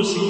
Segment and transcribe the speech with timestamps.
[0.00, 0.29] crucis.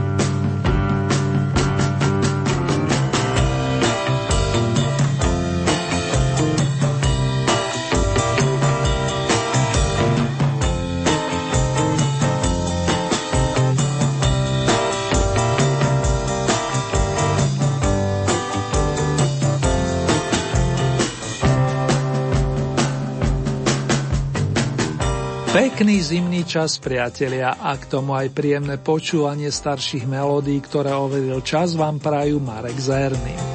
[26.51, 32.43] Čas, priatelia, a k tomu aj príjemné počúvanie starších melódií, ktoré overil čas, vám prajú
[32.43, 33.50] Marek Zerny.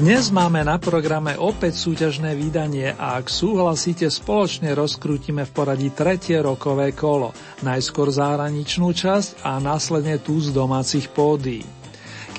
[0.00, 6.40] Dnes máme na programe opäť súťažné vydanie a ak súhlasíte, spoločne rozkrútime v poradí tretie
[6.40, 11.79] rokové kolo, najskôr zahraničnú časť a následne tú z domácich pódií.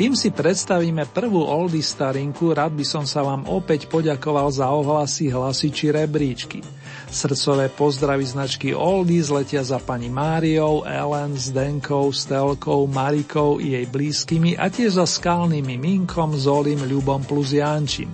[0.01, 5.29] Kým si predstavíme prvú oldy starinku, rád by som sa vám opäť poďakoval za ohlasy,
[5.29, 6.65] hlasy či rebríčky.
[7.05, 14.57] Srdcové pozdravy značky Oldies letia za pani Máriou, Ellen, Zdenkou, Stelkou, Marikou i jej blízkymi
[14.57, 18.09] a tiež za skalnými Minkom, Zolim, Ľubom plus Jančím.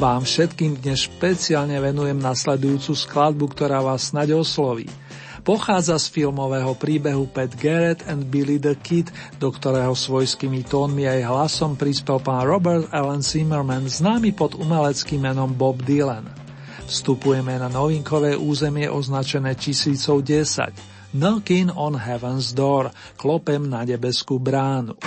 [0.00, 4.88] Vám všetkým dnes špeciálne venujem nasledujúcu skladbu, ktorá vás snaď osloví.
[5.40, 9.08] Pochádza z filmového príbehu Pat Garrett and Billy the Kid,
[9.40, 15.56] do ktorého svojskými tónmi aj hlasom prispel pán Robert Allen Zimmerman, známy pod umeleckým menom
[15.56, 16.28] Bob Dylan.
[16.84, 21.16] Vstupujeme na novinkové územie označené tisícov 10.
[21.16, 24.98] Knocking on Heaven's Door, klopem na nebeskú bránu.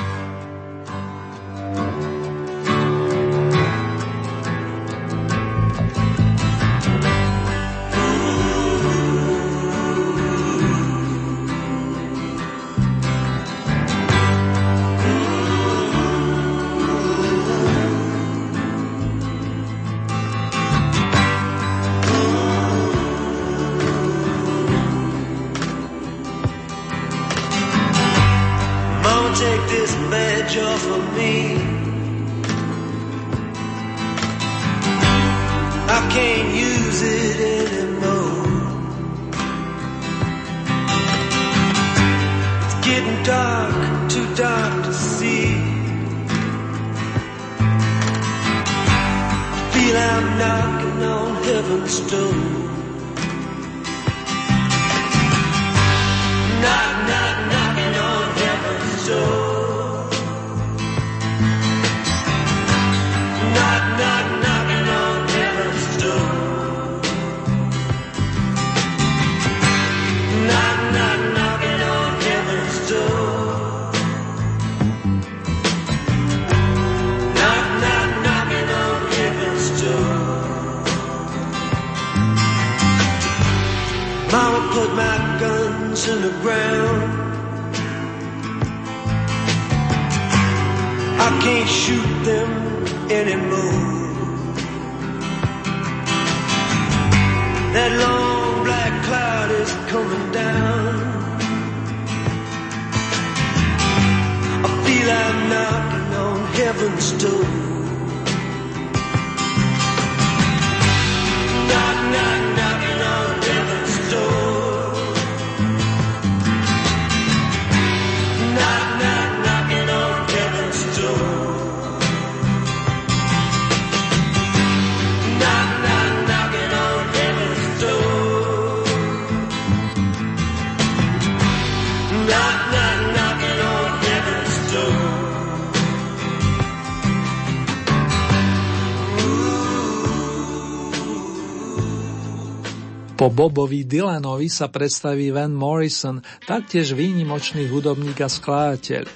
[143.34, 149.10] Bobovi Dylanovi sa predstaví Van Morrison, taktiež výnimočný hudobník a skladateľ.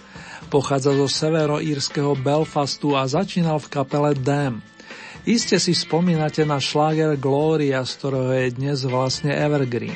[0.49, 4.65] Pochádza zo severoírskeho Belfastu a začínal v kapele Dam.
[5.21, 9.93] Iste si spomínate na šláger Gloria, z ktorého je dnes vlastne Evergreen.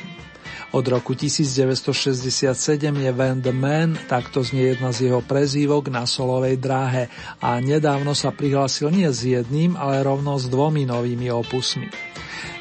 [0.70, 6.62] Od roku 1967 je Van the Man, takto znie jedna z jeho prezývok na solovej
[6.62, 7.10] dráhe
[7.42, 12.11] a nedávno sa prihlásil nie s jedným, ale rovno s dvomi novými opusmi.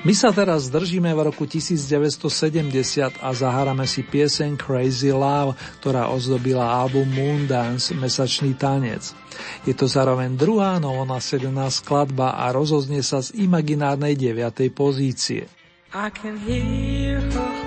[0.02, 6.74] My sa teraz držíme v roku 1970 a zahrame si pieseň Crazy Love, ktorá ozdobila
[6.74, 9.14] album Moondance, Mesačný tanec.
[9.62, 14.74] Je to zároveň druhá novonasedená skladba a rozoznie sa z imaginárnej 9.
[14.74, 15.46] pozície.
[15.94, 17.62] I can hear her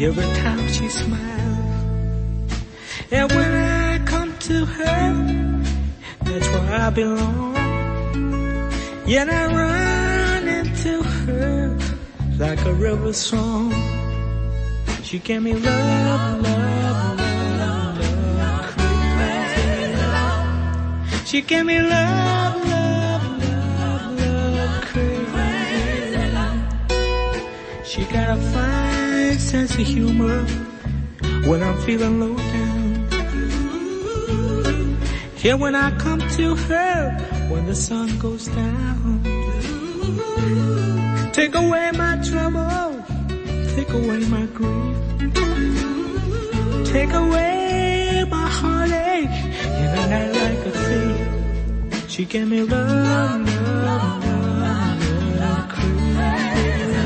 [0.00, 1.84] every time she smiles.
[3.10, 3.79] And when I
[4.50, 5.62] to her.
[6.26, 7.54] That's where I belong.
[9.06, 11.78] Yet I run into her
[12.36, 13.70] like a river song.
[15.06, 17.18] She gave me love, love,
[17.62, 17.98] love,
[18.40, 19.68] love, crazy
[20.02, 21.26] love.
[21.30, 23.24] She gave me love, love,
[23.80, 24.06] love,
[24.58, 25.40] love, crazy.
[27.90, 30.38] She got a fine sense of humor
[31.48, 32.59] when I'm feeling low down.
[35.40, 37.16] Here when I come to her,
[37.48, 39.22] when the sun goes down.
[41.32, 43.02] Take away my trouble,
[43.74, 44.96] take away my grief.
[46.92, 49.30] Take away my heartache,
[49.80, 52.10] in a night like a thief.
[52.10, 54.24] She gave me love, love,
[54.60, 57.00] love, love, crazy.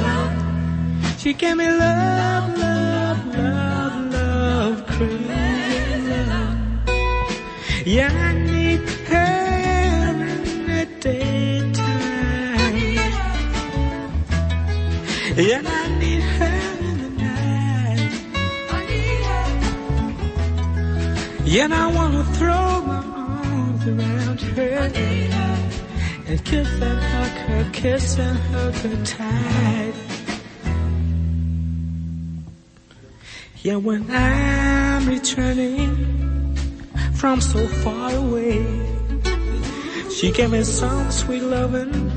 [1.19, 6.44] She gave me love, love, love, love, crazy love.
[7.86, 11.75] Yeah, I need her in the daytime.
[15.36, 18.12] Yeah, I need her in the night.
[18.70, 19.52] I need her.
[21.44, 24.90] Yeah, I wanna throw my arms around her.
[26.26, 29.94] And kiss and hug her, kiss and hug her tight.
[33.62, 36.13] Yeah, when I'm returning
[37.25, 38.61] from so far away.
[40.15, 42.12] She gave me some sweet loving,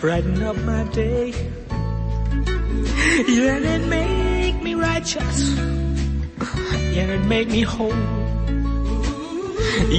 [0.00, 1.34] brighten up my day.
[3.28, 5.38] Yeah, it make me righteous.
[6.94, 8.04] Yeah, it make me whole.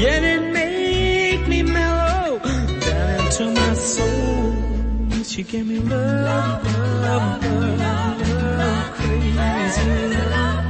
[0.02, 5.24] Yeah, it make me mellow down into my soul.
[5.24, 6.66] She gave me love,
[7.06, 7.46] love,
[7.84, 8.22] love,
[8.58, 10.66] love, crazy love.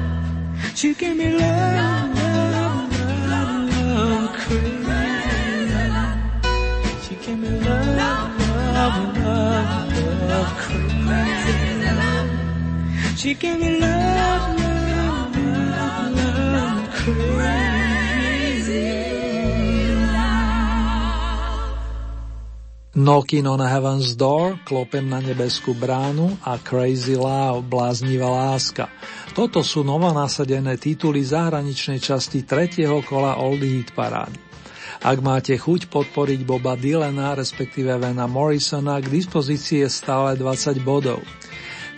[0.75, 2.12] She gave me love.
[13.23, 16.01] She gave me love, love, love,
[16.53, 17.83] love, crazy
[22.93, 28.85] Knocking on Heaven's Door, Klopem na nebeskú bránu a Crazy Love, Bláznivá láska.
[29.33, 34.37] Toto sú novonasadené tituly zahraničnej časti tretieho kola Oldie Hit Parády.
[35.01, 41.25] Ak máte chuť podporiť Boba Dylana, respektíve Vena Morrisona, k dispozícii je stále 20 bodov.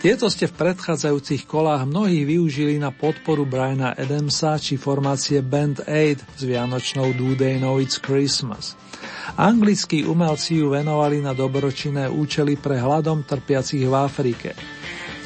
[0.00, 6.24] Tieto ste v predchádzajúcich kolách mnohí využili na podporu Briana Adamsa či formácie Band Aid
[6.36, 8.80] s vianočnou Do They Know It's Christmas.
[9.36, 14.75] Anglickí umelci ju venovali na dobročinné účely pre hladom trpiacich v Afrike.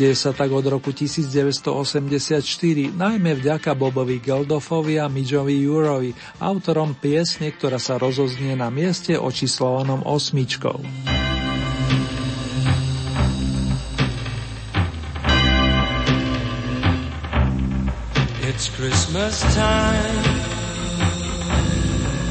[0.00, 2.40] Deje sa tak od roku 1984,
[2.88, 10.00] najmä vďaka Bobovi Geldofovi a Midžovi Jurovi, autorom piesne, ktorá sa rozoznie na mieste očíslovanom
[10.09, 10.80] osmičkou.
[18.49, 20.25] It's Christmas time.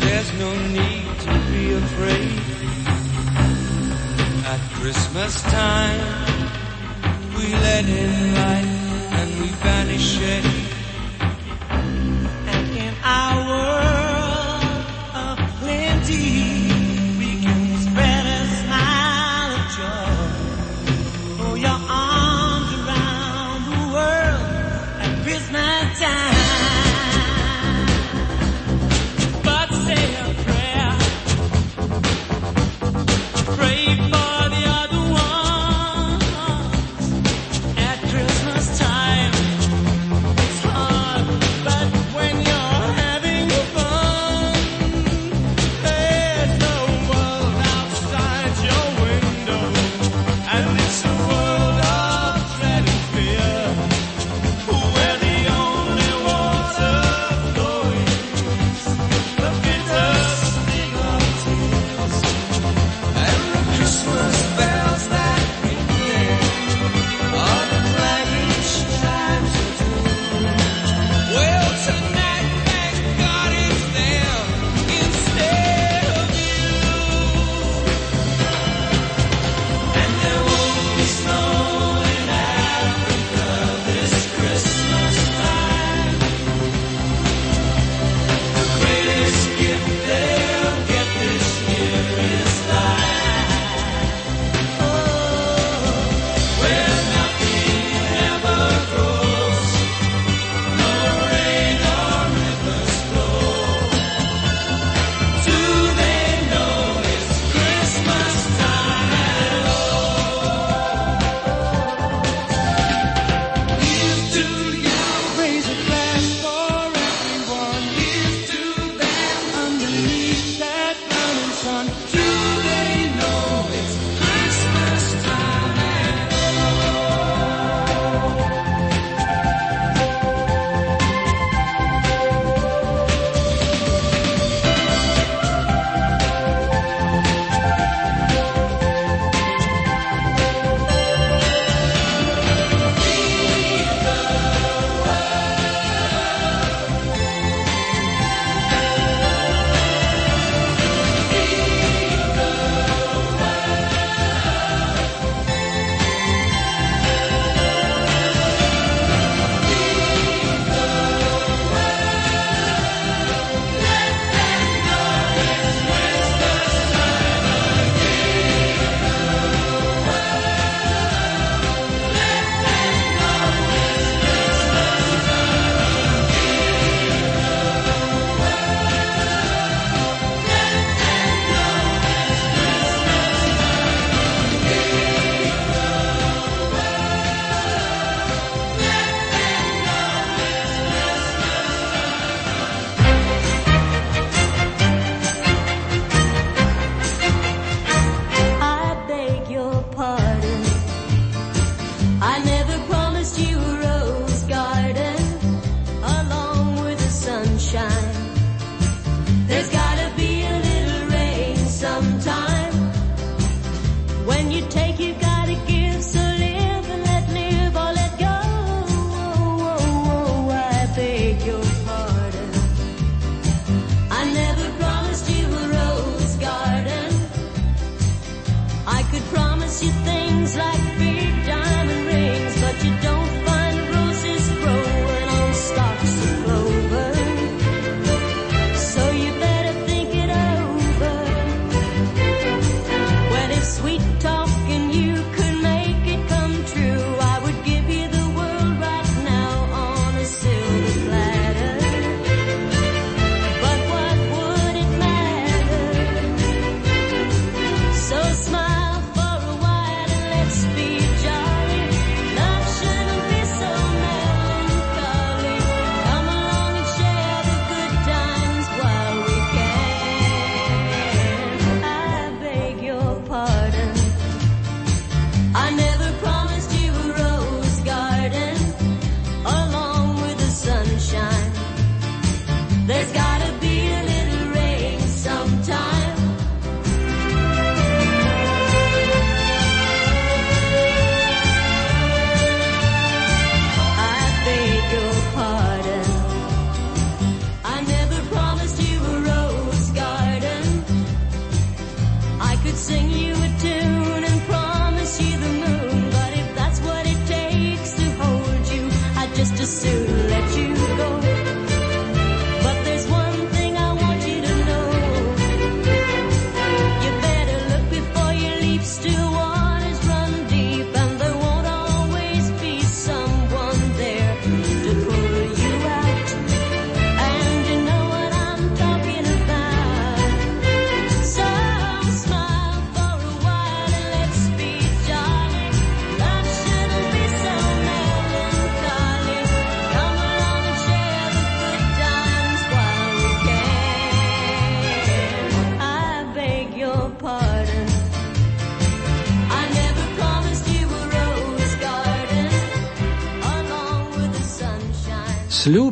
[0.10, 2.34] There's no need to be afraid.
[4.50, 6.49] At Christmas time,
[7.40, 8.66] we let in light
[9.12, 10.59] and we banish it.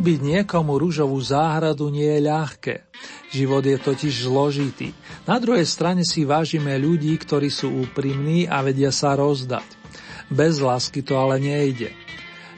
[0.08, 2.76] Sľúbiť niekomu rúžovú záhradu nie je ľahké.
[3.28, 4.96] Život je totiž zložitý.
[5.28, 9.68] Na druhej strane si vážime ľudí, ktorí sú úprimní a vedia sa rozdať.
[10.32, 11.92] Bez lásky to ale nejde.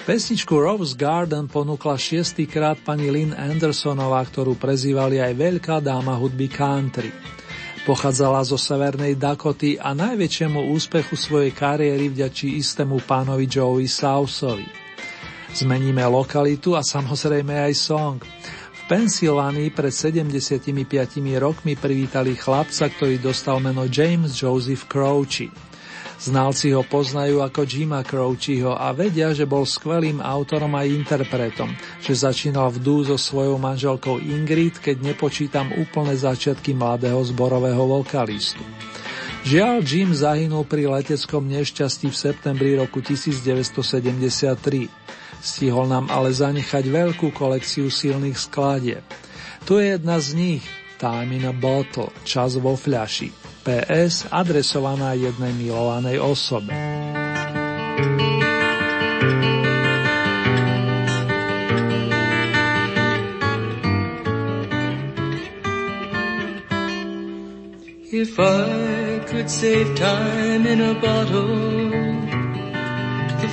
[0.05, 7.09] Pesničku Rose Garden ponúkla šiestýkrát pani Lynn Andersonová, ktorú prezývali aj veľká dáma hudby country.
[7.81, 14.88] Pochádzala zo severnej Dakoty a najväčšiemu úspechu svojej kariéry vďačí istému pánovi Joey Southovi.
[15.49, 18.17] Zmeníme lokalitu a samozrejme aj song.
[18.21, 20.69] V Pensylvánii pred 75
[21.41, 25.49] rokmi privítali chlapca, ktorý dostal meno James Joseph Crouchy.
[26.19, 31.71] Znalci ho poznajú ako Jima Crouchyho a vedia, že bol skvelým autorom a interpretom,
[32.03, 38.59] že začínal v dú so svojou manželkou Ingrid, keď nepočítam úplné začiatky mladého zborového vokalistu.
[39.47, 44.91] Žiaľ, Jim zahynul pri leteckom nešťastí v septembri roku 1973.
[45.39, 49.03] Stihol nám ale zanechať veľkú kolekciu silných skladieb.
[49.63, 50.63] Tu je jedna z nich,
[50.99, 53.31] Time in a Bottle, čas vo fľaši.
[53.63, 56.75] PS adresovaná jednej milovanej osobe.
[68.11, 71.88] If I could save time in a bottle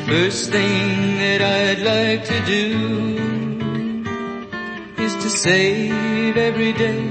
[0.07, 3.19] First thing that I'd like to do
[5.03, 7.03] is to save every day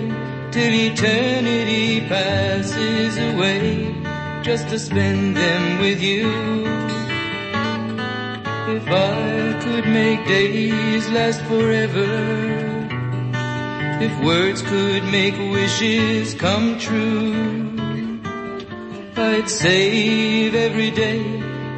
[0.51, 3.93] till eternity passes away
[4.43, 6.31] just to spend them with you.
[8.77, 12.07] If I could make days last forever,
[14.01, 17.33] if words could make wishes come true,
[19.17, 21.44] I'd save every day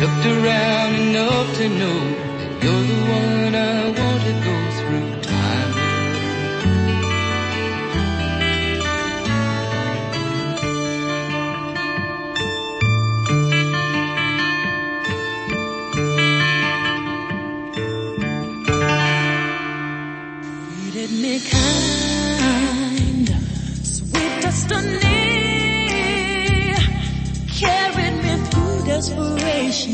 [0.00, 1.98] Looked around enough to know
[2.62, 5.19] you're the one I want to go through
[29.70, 29.86] to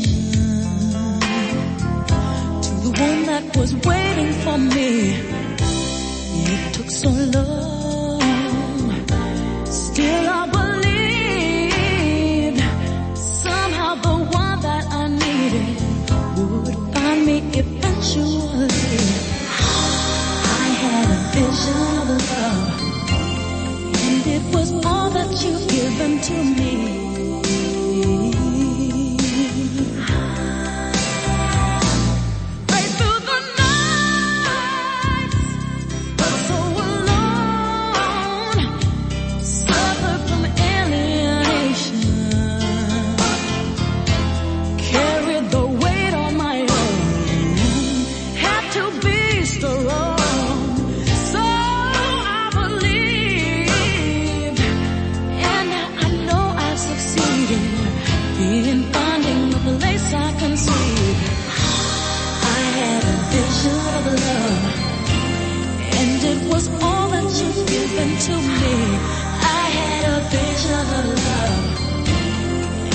[2.81, 5.13] the one that was waiting for me.
[6.49, 8.19] It took so long,
[9.65, 12.59] still I believed
[13.15, 15.77] somehow the one that I needed
[16.65, 18.71] would find me eventually.
[20.59, 22.81] I had a vision of love,
[24.05, 27.06] and it was all that you've given to me.
[58.39, 60.95] in finding a place I can see.
[62.55, 64.63] I had a vision of love,
[65.99, 68.75] and it was all that you've given to me.
[69.41, 71.63] I had a vision of love,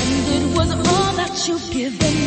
[0.07, 2.21] and it was all that you've given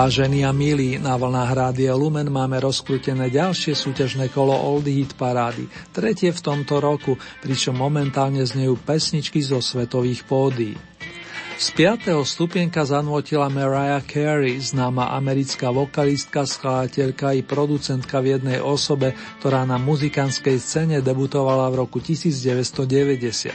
[0.00, 5.68] Vážení a milí, na vlnách Rádia Lumen máme rozkrútené ďalšie súťažné kolo Oldie Hit Parády,
[5.92, 10.72] tretie v tomto roku, pričom momentálne znejú pesničky zo svetových pódií.
[11.60, 12.16] Z 5.
[12.24, 19.12] stupienka zanvotila Mariah Carey, známa americká vokalistka, skladateľka i producentka v jednej osobe,
[19.44, 23.52] ktorá na muzikánskej scéne debutovala v roku 1990.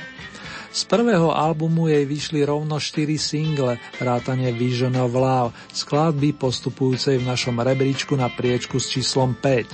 [0.75, 7.31] Z prvého albumu jej vyšli rovno 4 single, vrátane Vision of Love, skladby postupujúcej v
[7.31, 9.71] našom rebríčku na priečku s číslom 5.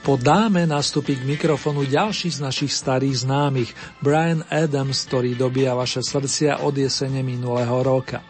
[0.00, 6.00] Po dáme nastúpi k mikrofonu ďalší z našich starých známych, Brian Adams, ktorý dobíja vaše
[6.00, 8.24] srdcia od jesene minulého roka.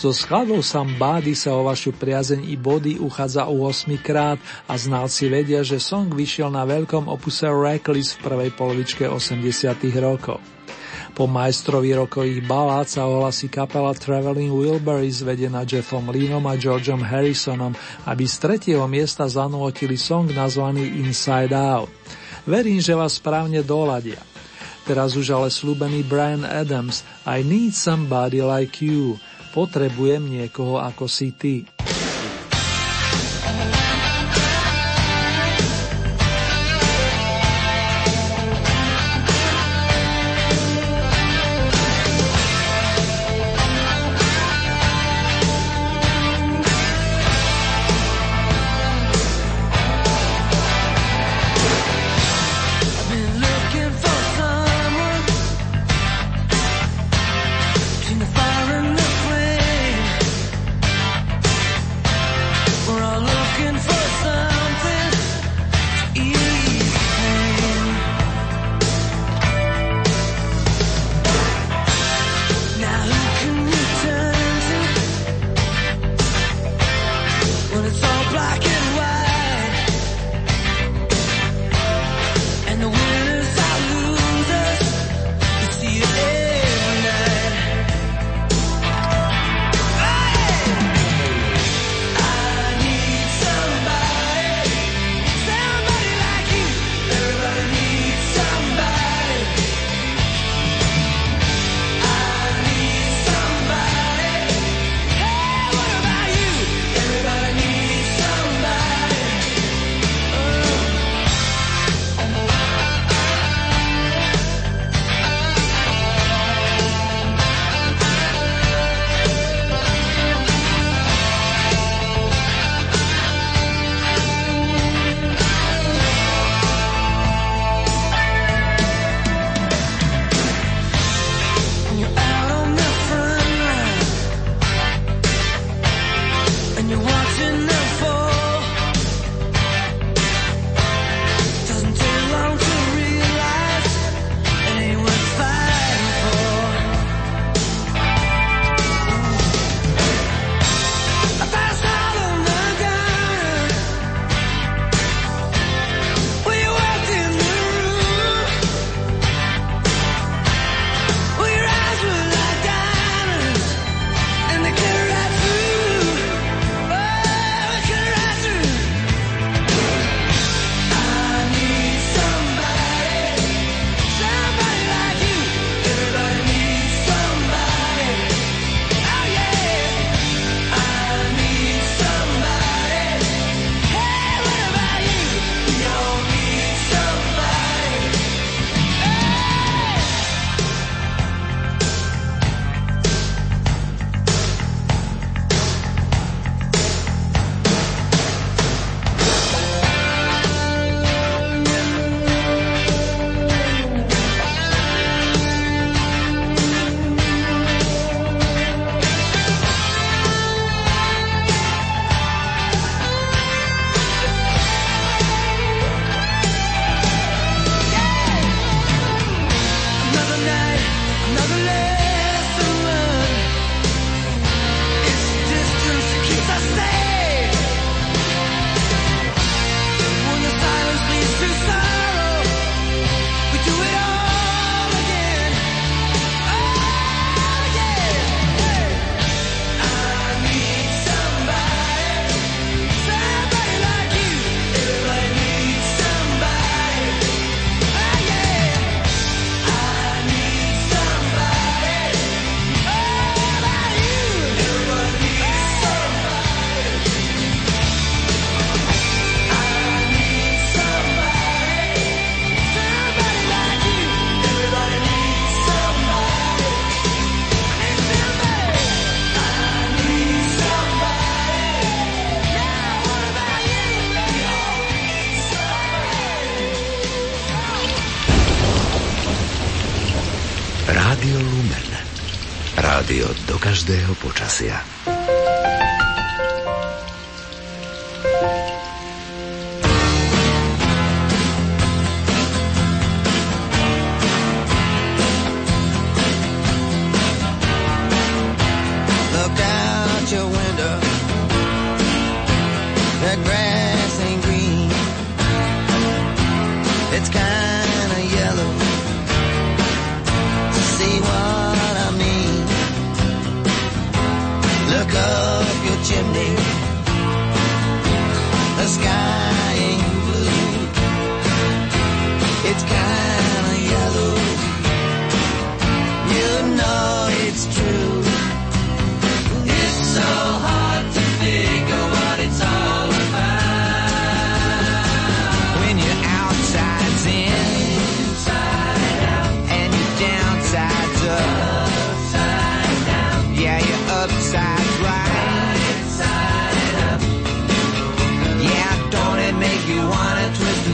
[0.00, 0.64] So skladou
[0.96, 5.76] Body sa o vašu priazeň i body uchádza u 8 krát a znalci vedia, že
[5.76, 9.44] song vyšiel na veľkom opuse Reckless v prvej polovičke 80
[10.00, 10.53] rokov.
[11.14, 17.70] Po majstrovi rokových balád sa ohlasí kapela Traveling Wilburys vedená Jeffom Leenom a Georgeom Harrisonom,
[18.02, 21.86] aby z tretieho miesta zanútili song nazvaný Inside Out.
[22.50, 24.18] Verím, že vás správne doladia.
[24.82, 29.14] Teraz už ale slúbený Brian Adams I need somebody like you.
[29.54, 31.62] Potrebujem niekoho ako si ty.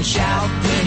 [0.01, 0.80] and shout.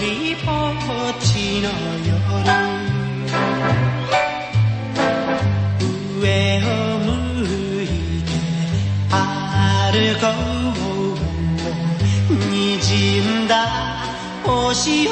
[0.00, 0.36] り
[1.10, 1.66] っちの
[2.06, 2.14] 夜
[6.20, 6.22] 上
[6.62, 6.64] を
[7.00, 7.06] 向
[7.82, 7.84] い
[8.22, 8.30] て
[9.10, 9.16] 歩
[10.20, 10.22] こ
[12.30, 13.52] うにじんだ
[14.44, 15.10] 星を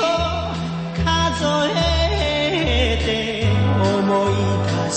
[1.05, 3.09] 数えて
[3.83, 4.33] 思い
[4.87, 4.97] 出す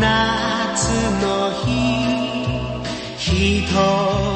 [1.20, 1.26] の
[1.66, 1.66] 日
[3.18, 4.27] 一人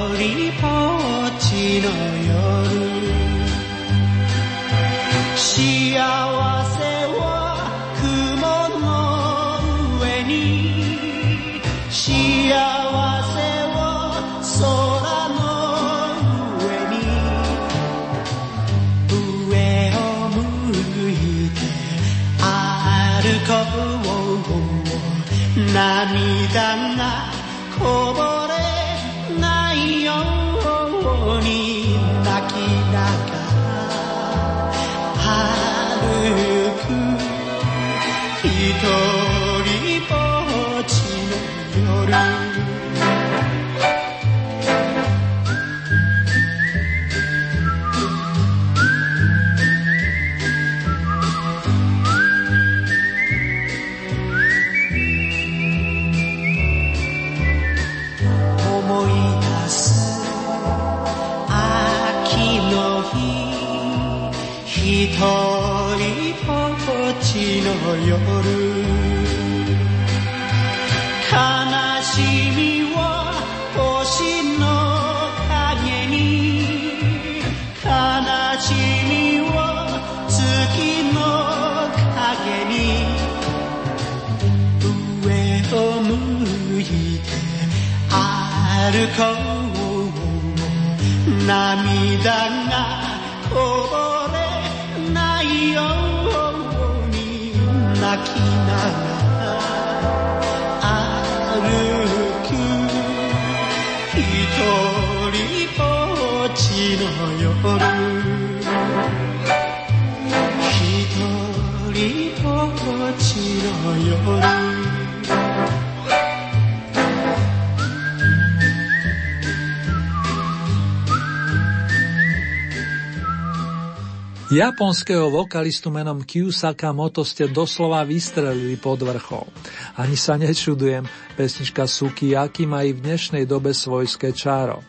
[124.52, 129.46] Japonského vokalistu menom Kyusaka Moto ste doslova vystrelili pod vrchol.
[129.94, 131.06] Ani sa nečudujem,
[131.38, 134.82] pesnička Sukiyaki má i v dnešnej dobe svojské čáro.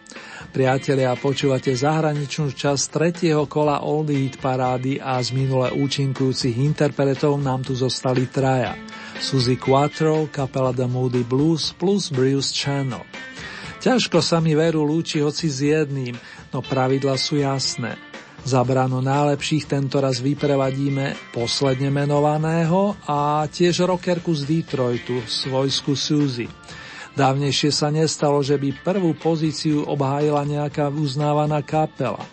[0.53, 7.65] Priatelia, počúvate zahraničnú časť tretieho kola Oldie Hit parády a z minule účinkujúcich interpretov nám
[7.65, 8.77] tu zostali traja.
[9.17, 13.01] Suzy Quattro, kapela The Moody Blues plus Bruce Channel.
[13.81, 16.13] Ťažko sa mi veru lúči hoci s jedným,
[16.53, 17.97] no pravidla sú jasné.
[18.45, 26.45] Za branu najlepších tento raz vyprevadíme posledne menovaného a tiež rockerku z Detroitu, svojsku Suzy.
[27.13, 32.25] Dávnejšie sa nestalo, že by prvú pozíciu obhájila nejaká uznávaná kapela.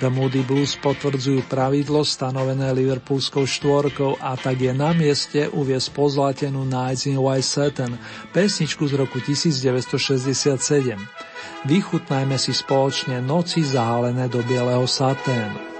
[0.00, 6.64] The Moody Blues potvrdzujú pravidlo stanovené Liverpoolskou štvorkou a tak je na mieste uviesť pozlatenú
[6.64, 7.92] Nights in White Satin,
[8.32, 10.96] pesničku z roku 1967.
[11.68, 15.79] Vychutnajme si spoločne noci zahalené do bieleho saténu.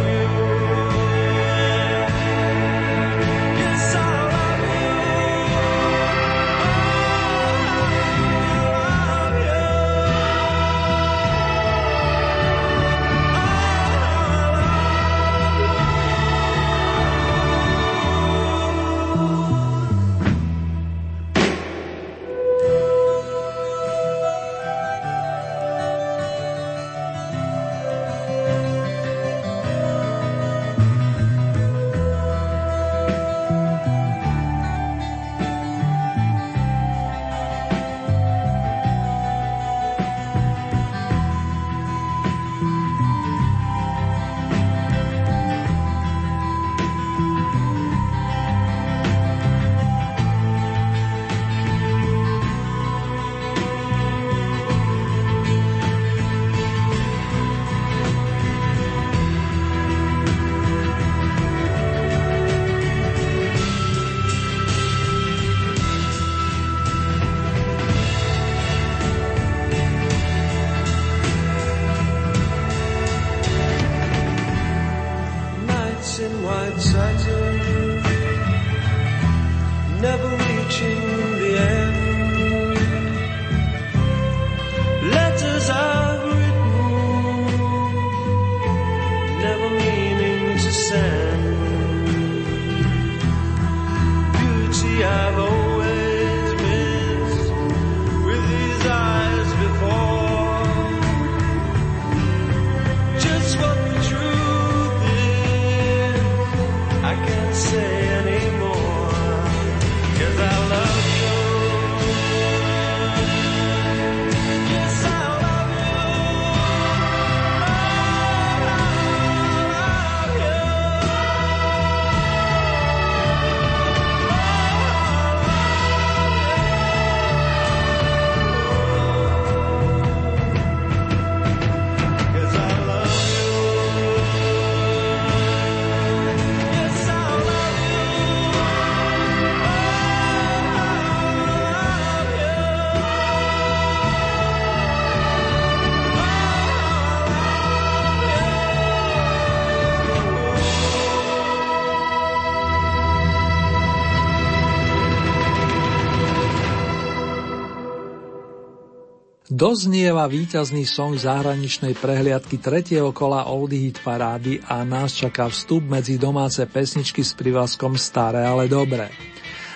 [159.61, 166.17] Doznieva víťazný song zahraničnej prehliadky tretieho kola Oldie Hit parády a nás čaká vstup medzi
[166.17, 169.13] domáce pesničky s privlaskom Staré, ale dobré.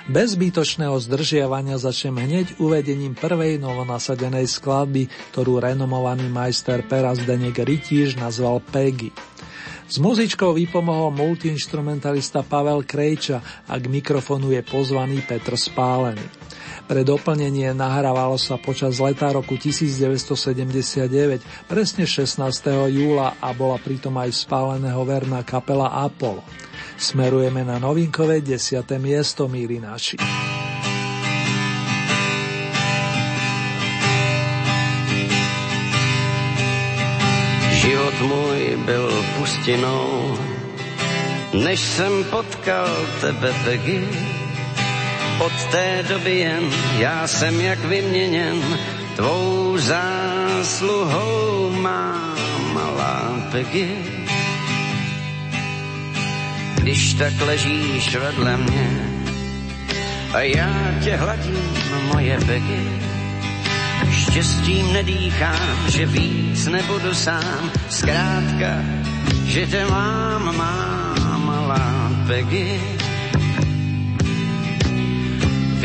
[0.09, 8.17] Bez zbytočného zdržiavania začnem hneď uvedením prvej novonasadenej skladby, ktorú renomovaný majster Pera Zdenek Rytíž
[8.17, 9.13] nazval Peggy.
[9.85, 16.44] S muzičkou vypomohol multiinstrumentalista Pavel Krejča a k mikrofonu je pozvaný Petr Spálený.
[16.85, 22.45] Pre doplnenie nahrávalo sa počas leta roku 1979, presne 16.
[22.93, 26.45] júla a bola pritom aj spáleného verná kapela Apollo.
[27.01, 28.85] Smerujeme na novinkové 10.
[29.01, 30.21] miesto, míri naši.
[37.81, 39.09] Život můj byl
[39.41, 40.37] pustinou,
[41.65, 44.34] než jsem potkal tebe, Peggy
[45.39, 46.63] od té doby jen
[46.97, 48.79] já jsem jak vyměněn,
[49.15, 52.35] tvou zásluhou má
[52.73, 53.89] malá Peggy.
[56.75, 59.15] Když tak ležíš vedle mě
[60.33, 61.73] a já tě hladím,
[62.13, 63.01] moje Peggy,
[64.11, 68.83] štěstím nedýchám, že víc nebudu sám, zkrátka,
[69.45, 72.94] že tě mám, má malá Peggy.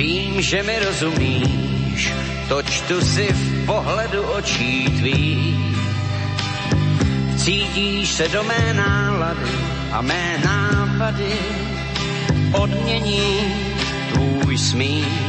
[0.01, 2.12] Vím, že mi rozumíš,
[2.48, 5.76] to čtu si v pohledu očí tvých.
[7.36, 9.53] Cítíš se do mé nálady
[9.92, 11.36] a mé nápady
[12.53, 13.40] odmění
[14.12, 15.20] tvůj smích.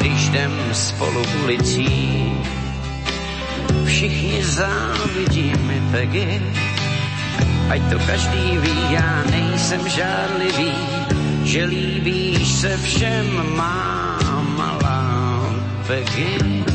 [0.00, 2.32] Když jdem spolu ulicí,
[3.84, 6.42] všichni závidí mi Peggy,
[7.68, 11.03] ať to každý ví, já nejsem žádlivý,
[11.44, 14.18] že líbíš se všem, má
[14.56, 15.54] malá
[15.86, 16.73] Peggy.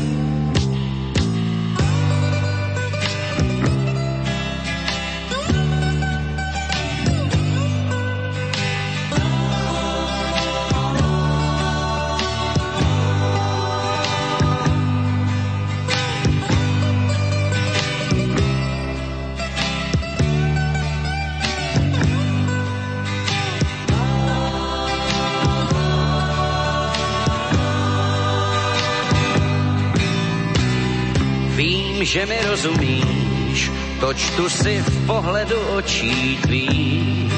[32.10, 33.70] Že mi rozumíš,
[34.02, 37.30] to čtu si v pohledu očí tvých.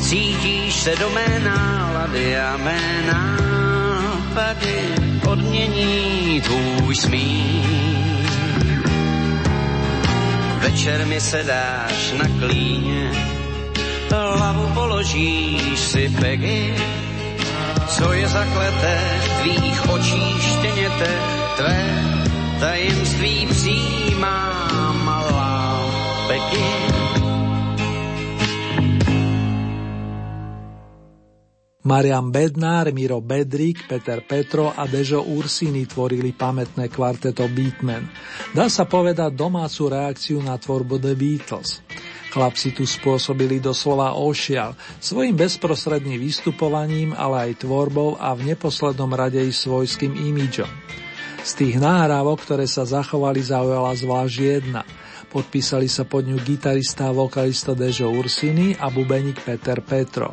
[0.00, 4.80] Cítíš se do mé nálady a mé nápady
[5.28, 8.32] odmění tvůj smích.
[10.64, 13.12] Večer mi se dáš na klíně,
[14.10, 16.74] hlavu položíš si Peggy,
[17.88, 21.10] co je zakleté v tvých očích štěněte,
[21.56, 22.08] tvé
[22.60, 24.66] tajemství přijímá
[25.04, 25.86] malá
[26.28, 26.68] Beky.
[31.84, 38.04] Marian Bednár, Miro Bedrik, Peter Petro a Dežo Ursini tvorili pamätné kvarteto Beatman.
[38.52, 41.80] Dá sa povedať domácu reakciu na tvorbu The Beatles.
[42.28, 49.40] Chlapci tu spôsobili doslova ošial, svojim bezprostredným vystupovaním, ale aj tvorbou a v neposlednom rade
[49.40, 50.68] i svojským imidžom.
[51.42, 54.82] Z tých náhrávok, ktoré sa zachovali, zaujala zvlášť jedna.
[55.28, 60.32] Podpísali sa pod ňu gitarista a vokalista Dežo Ursini a bubeník Peter Petro.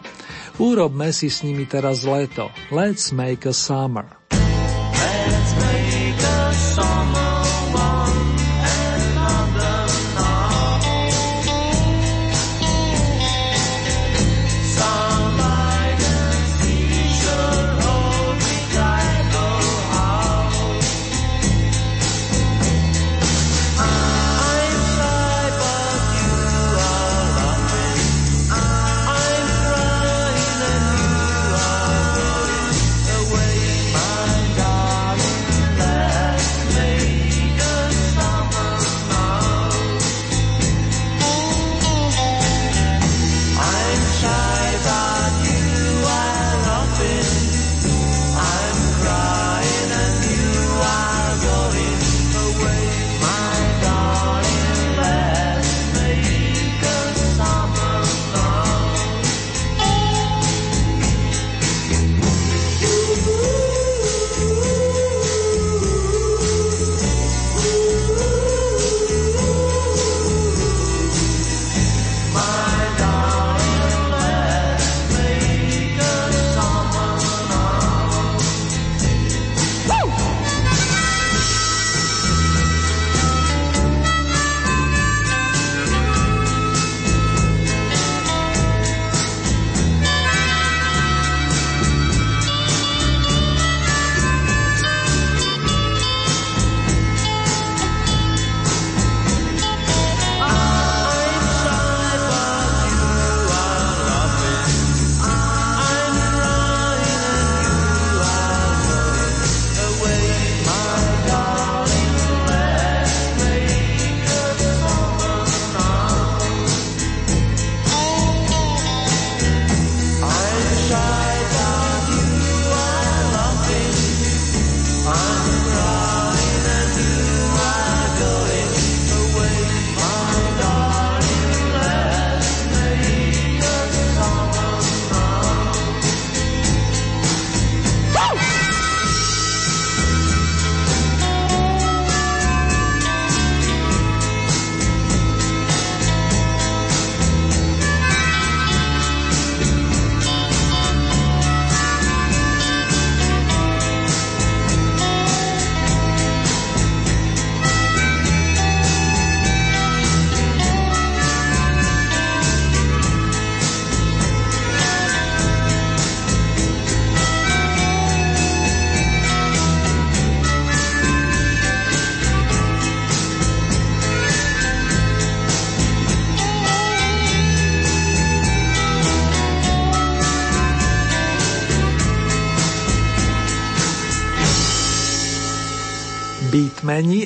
[0.58, 2.48] Urobme si s nimi teraz leto.
[2.72, 4.25] Let's make a summer.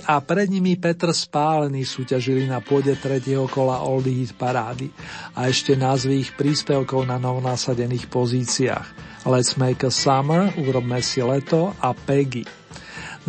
[0.09, 4.89] A pred nimi Petr Spálený súťažili na pôde tretieho kola Oldie Hit parády
[5.37, 8.87] a ešte názvy ich príspevkov na novnasadených pozíciách
[9.29, 12.41] Let's Make a Summer, Urobme si leto a Peggy.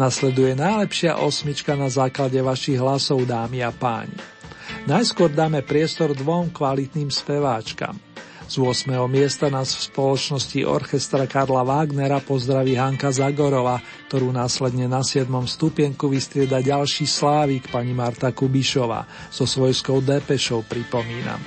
[0.01, 4.17] Nasleduje najlepšia osmička na základe vašich hlasov, dámy a páni.
[4.89, 8.01] Najskôr dáme priestor dvom kvalitným speváčkam–
[8.51, 8.91] z 8.
[9.07, 13.79] miesta nás v spoločnosti orchestra Karla Wagnera pozdraví Hanka Zagorova,
[14.11, 15.31] ktorú následne na 7.
[15.47, 19.07] stupienku vystrieda ďalší slávik pani Marta Kubišová.
[19.31, 21.39] So svojskou depešou pripomínam.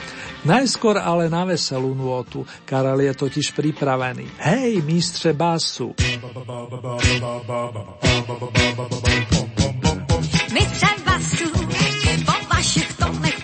[0.47, 2.47] Najskôr ale na veselú nôtu.
[2.64, 4.39] Karel je totiž pripravený.
[4.39, 5.91] Hej, mistře basu!
[10.56, 11.47] Mistře basu,
[12.24, 13.43] po vašich tónech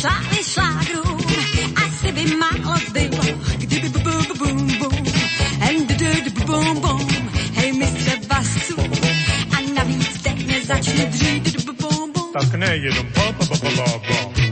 [0.00, 1.18] Slávy šlágrům,
[1.84, 3.22] asi by málo zbylo,
[3.56, 4.92] kdyby bu- bu- bu- bum bum,
[5.68, 7.08] and du- bum bum.
[7.54, 8.76] Hej, mistře basu,
[9.56, 12.32] a navíc teď nezačne dřít, bum bum.
[12.32, 14.51] Tak nejenom ba ba ba ba ba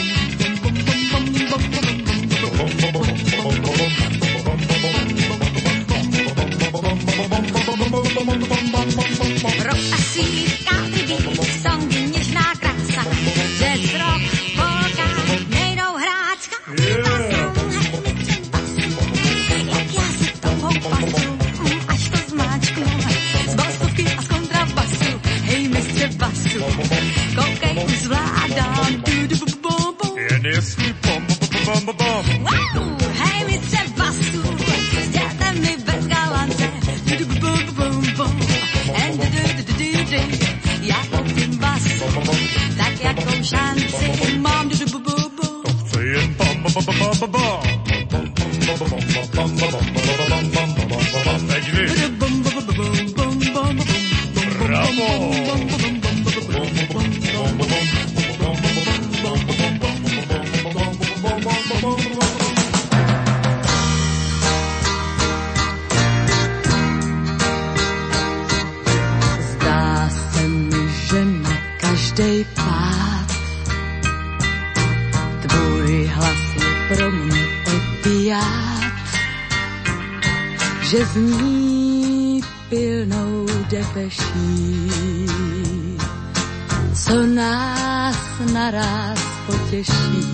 [89.81, 90.27] potěší.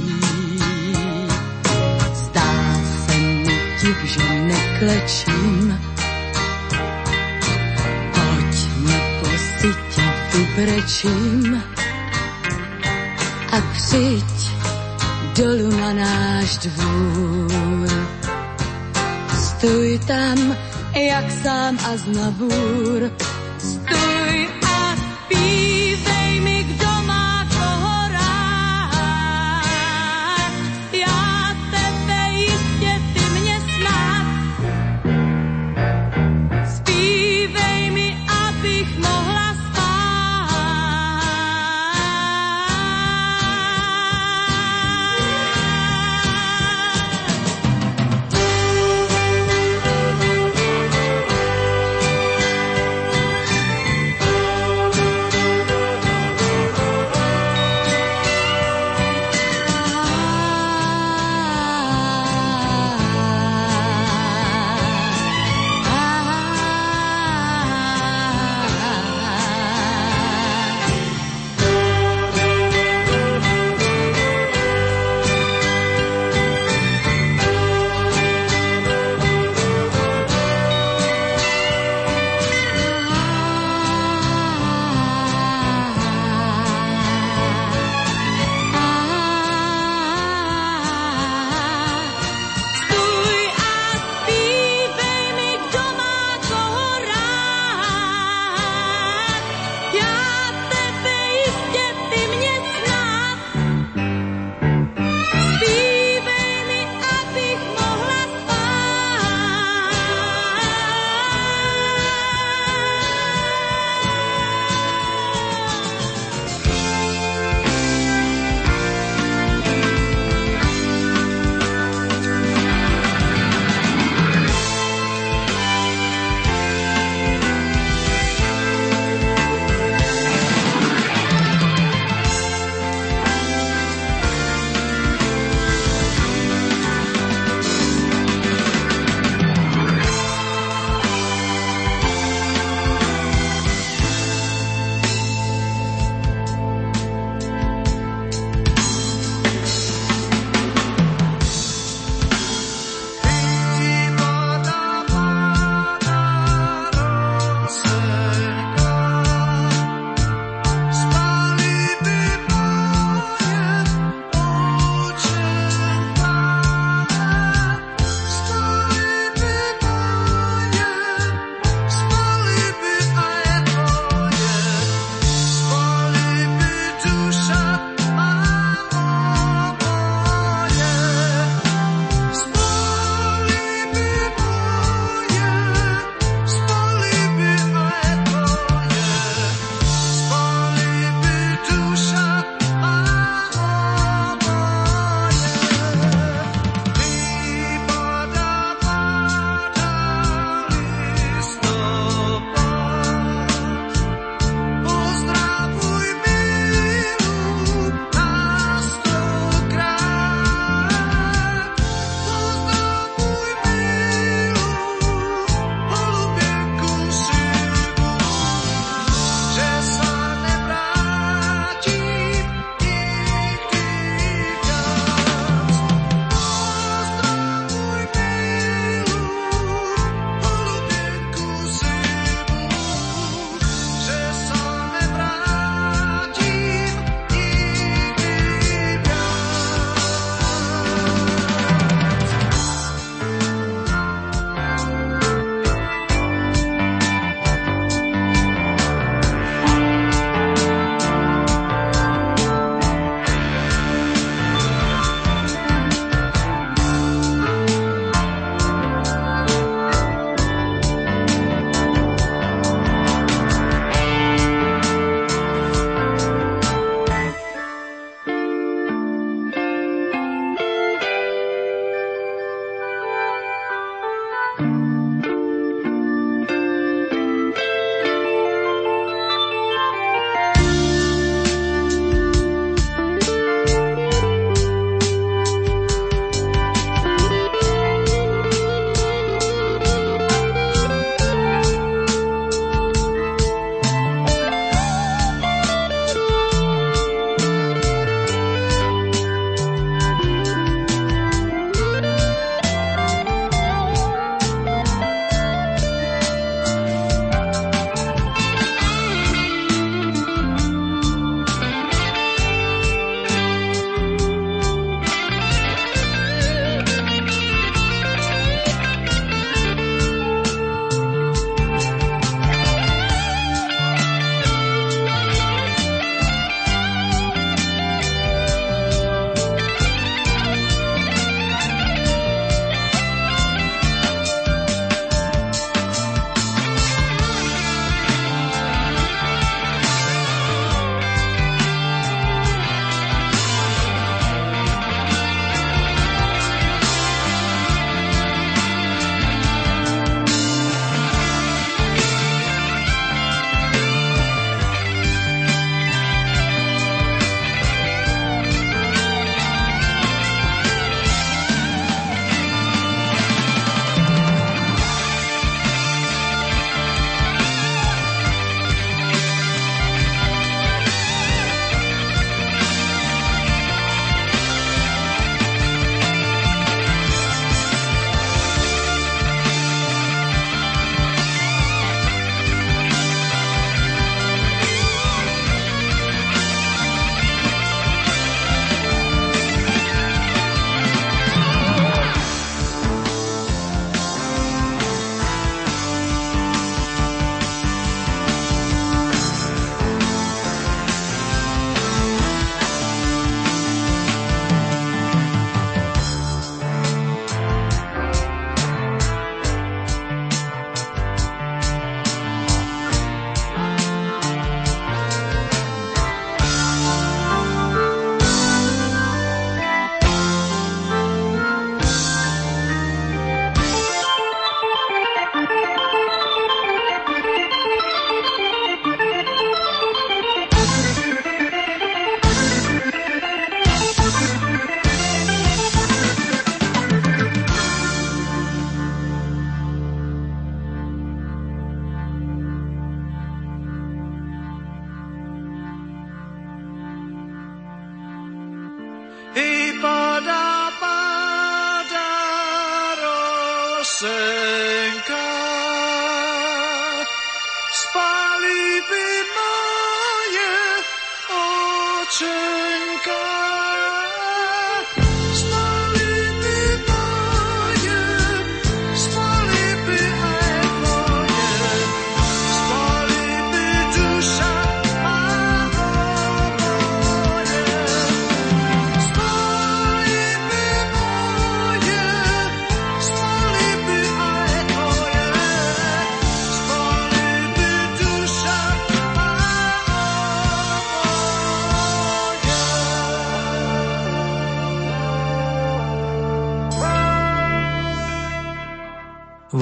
[2.14, 5.82] Zdá se mi div, že neklečím,
[8.12, 9.28] Pojďme po
[9.60, 11.64] sytě vybrečím
[13.52, 14.52] a přijď
[15.38, 18.08] dolů na náš dvůr.
[19.44, 20.56] Stůj tam,
[20.96, 23.12] jak sám a znabúr.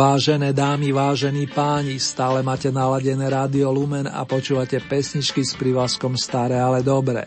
[0.05, 6.61] Vážené dámy, vážení páni, stále máte naladené rádio Lumen a počúvate pesničky s privlaskom Staré,
[6.61, 7.25] ale dobré.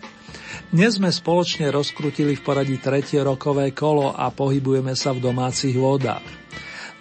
[0.70, 6.22] Dnes sme spoločne rozkrutili v poradí tretie rokové kolo a pohybujeme sa v domácich vodách.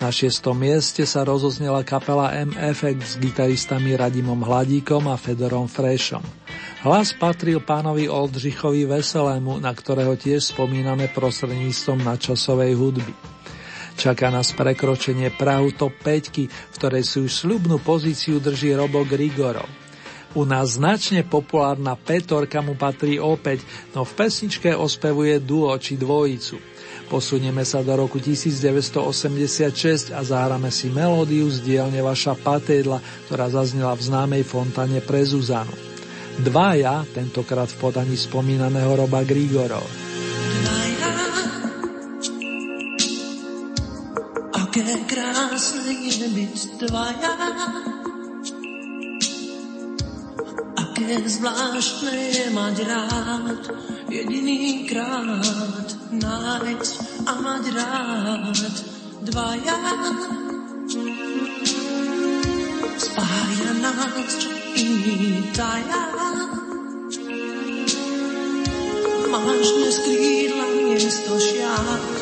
[0.01, 6.25] Na šiestom mieste sa rozoznela kapela MFX s gitaristami Radimom Hladíkom a Fedorom Frešom.
[6.89, 13.36] Hlas patril pánovi Oldřichovi Veselému, na ktorého tiež spomíname prostredníctvom načasovej hudby.
[13.97, 19.65] Čaká nás prekročenie Prahu top 5, v ktorej si už sľubnú pozíciu drží Robo Grigorov.
[20.37, 23.65] U nás značne populárna Petorka mu patrí opäť,
[23.97, 26.61] no v pesničke ospevuje duo či dvojicu.
[27.09, 33.97] Posunieme sa do roku 1986 a zahráme si melódiu z dielne Vaša Patédla, ktorá zaznela
[33.97, 35.73] v známej fontáne pre Zuzanu.
[36.37, 39.89] Dvaja, tentokrát v podaní spomínaného Roba Grigorov.
[44.77, 47.33] Aké krásne je byť dvaja,
[50.77, 53.61] aké zvláštne je mať rád,
[54.05, 56.93] jediný krát nájsť
[57.25, 58.75] a mať rád
[59.25, 59.77] dvaja.
[63.01, 64.33] Spája nás,
[64.77, 66.05] iný taja.
[69.25, 72.13] Máš dnes krídla miesto šiat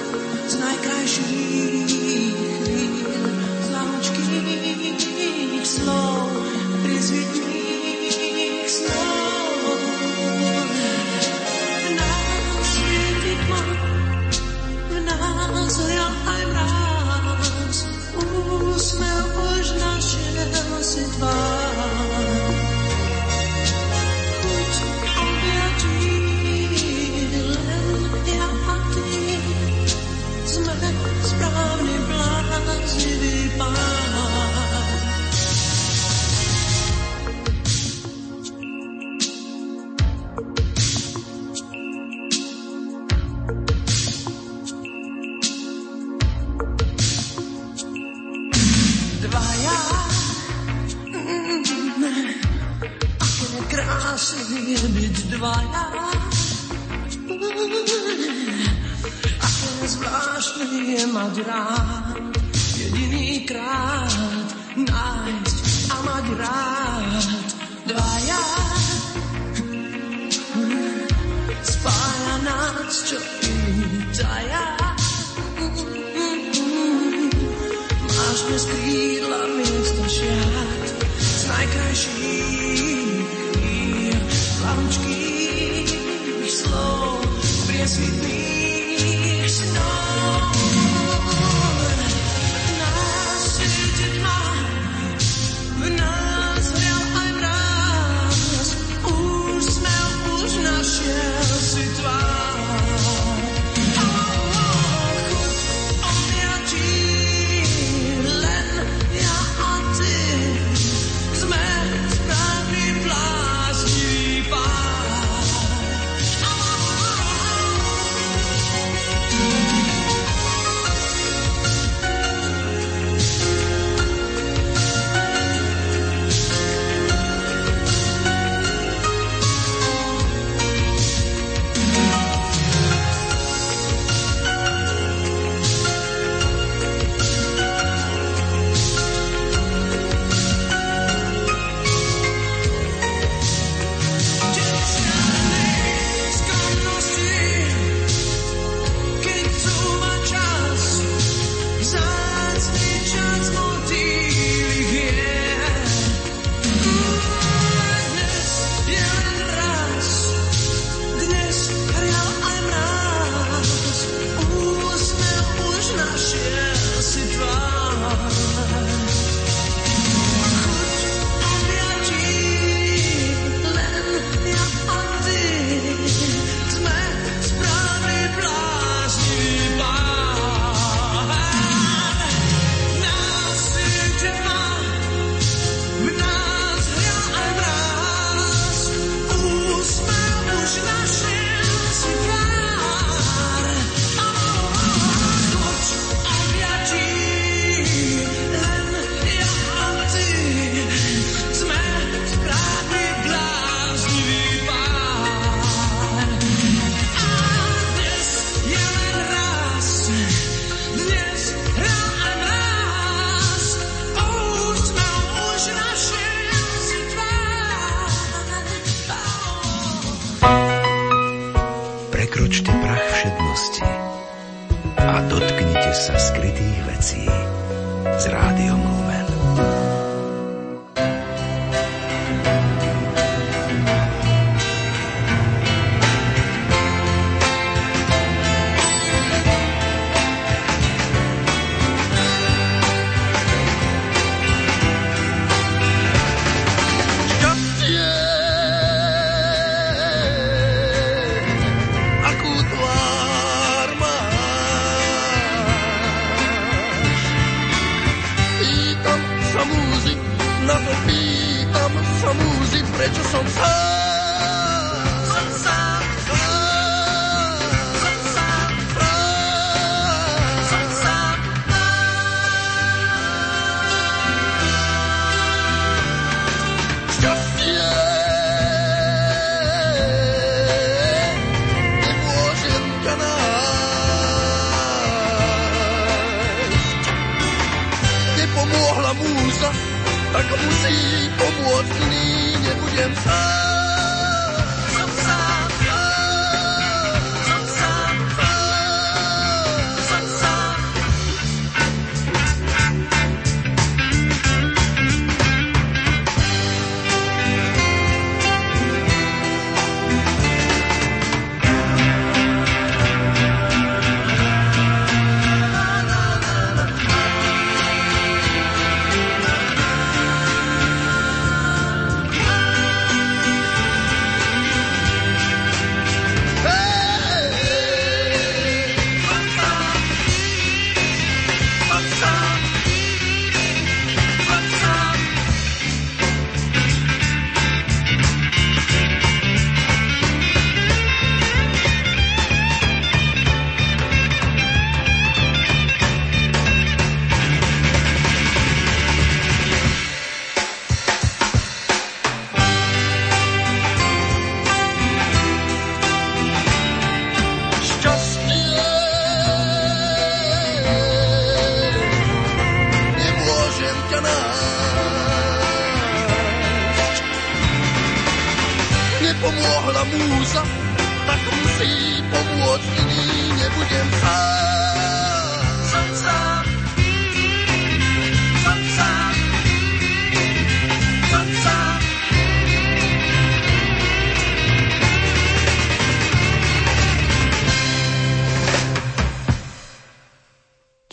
[0.48, 1.95] z najkrajších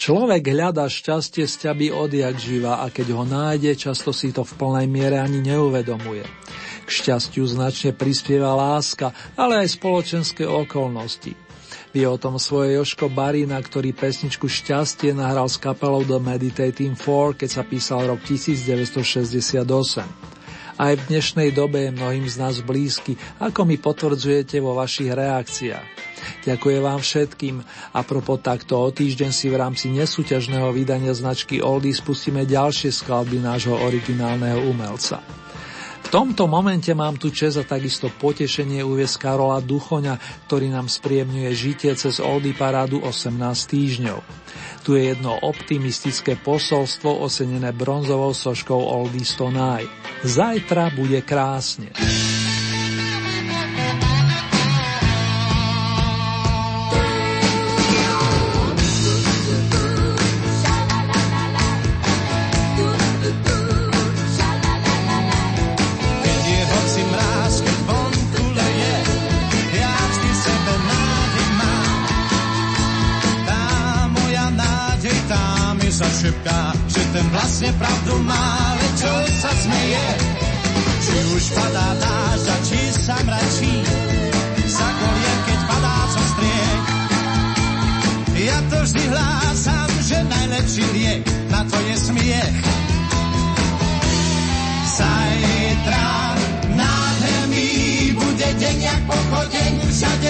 [0.03, 4.59] Človek hľadá šťastie z ťaby odjak živa a keď ho nájde, často si to v
[4.59, 6.27] plnej miere ani neuvedomuje.
[6.83, 11.39] K šťastiu značne prispieva láska, ale aj spoločenské okolnosti.
[11.95, 17.39] Vie o tom svoje Joško Barina, ktorý pesničku Šťastie nahral s kapelou The Meditating Four,
[17.39, 19.63] keď sa písal rok 1968.
[20.83, 26.12] Aj v dnešnej dobe je mnohým z nás blízky, ako mi potvrdzujete vo vašich reakciách.
[26.45, 27.57] Ďakujem vám všetkým
[27.93, 33.39] a propos takto o týždeň si v rámci nesúťažného vydania značky Oldies spustíme ďalšie skladby
[33.39, 35.23] nášho originálneho umelca.
[36.03, 40.19] V tomto momente mám tu čas a takisto potešenie uviesť Karola Duchoňa,
[40.51, 43.39] ktorý nám spriemňuje žitie cez Oldy parádu 18
[43.71, 44.19] týždňov.
[44.83, 49.89] Tu je jedno optimistické posolstvo osenené bronzovou soškou Oldies Tonight.
[50.27, 51.95] Zajtra bude krásne.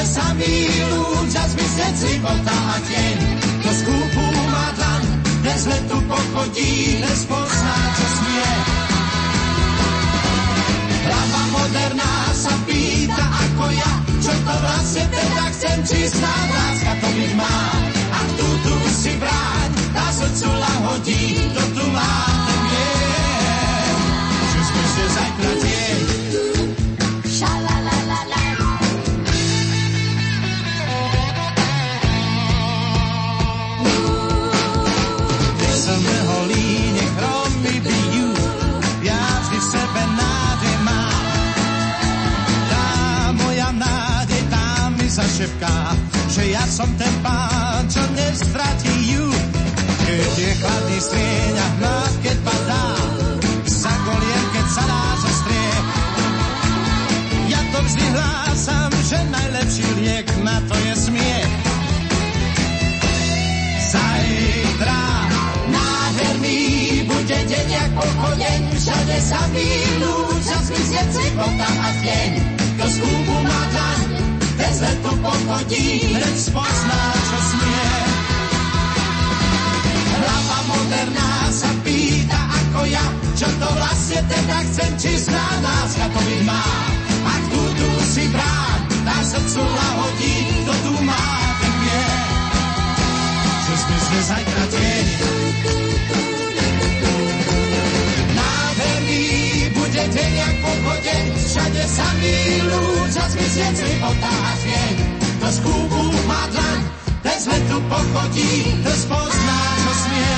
[0.02, 0.54] Všade samý
[0.90, 3.16] ľudia zmizneť života a deň.
[3.62, 5.02] To skúpu má dlan,
[5.46, 8.50] bez letu pochodí, bez pozná, čo smie.
[11.06, 16.71] Hlava moderná sa pýta ako ja, čo to vlastne teda chcem, či snáď
[45.42, 45.98] šepká,
[46.30, 49.26] že ja som ten pán, čo nestratí ju.
[50.06, 52.86] Keď je chladný strieň a hlad, keď padá,
[53.66, 55.74] sa goliem, keď sa dá zostrie.
[57.50, 61.52] Ja to vždy hlásam, že najlepší liek na to je smiech.
[63.90, 65.02] Zajtra
[65.74, 66.62] nádherný
[67.10, 72.30] bude deň jak pochodeň, všade sa milú, čas myslieť si tam a deň.
[72.78, 74.11] To skúbu má dlaň,
[74.80, 77.90] letu pochodí, len spozná, čo smie.
[80.22, 83.04] Hlava moderná sa pýta ako ja,
[83.36, 86.64] čo to vlastne teda chcem, či zná nás, ako byť má.
[87.22, 91.26] Ak tu, tu si bráň, na srdcu lahodí, kto tu má,
[91.58, 92.04] ten vie,
[93.66, 95.06] že zmizne zajtra tieň.
[98.30, 99.24] Nádherný
[99.74, 104.94] bude deň jak pochodeň, všade sa milú, čas myslieť si otázieň.
[105.44, 106.80] To z kúbu má dlaň,
[107.20, 110.36] ten svetu pochodí, to spozná, čo smie.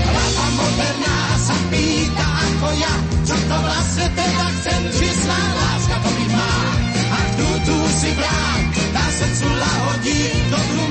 [0.00, 2.94] Hlava moderná sa pýta ako ja,
[3.28, 6.54] čo to vlastne teda chcem, či sná láska to byť má.
[7.10, 8.60] Ak tu, tu si brán,
[8.96, 10.82] na srdcu lahodí, to tu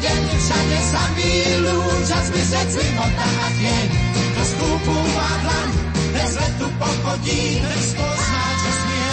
[0.00, 1.78] pochodeň, všade sa milú,
[2.08, 3.88] čas mysleť života a tieň.
[4.16, 5.68] To skúpu má dlaň,
[6.16, 9.12] bez letu pochodí, ten spozná, čo smie.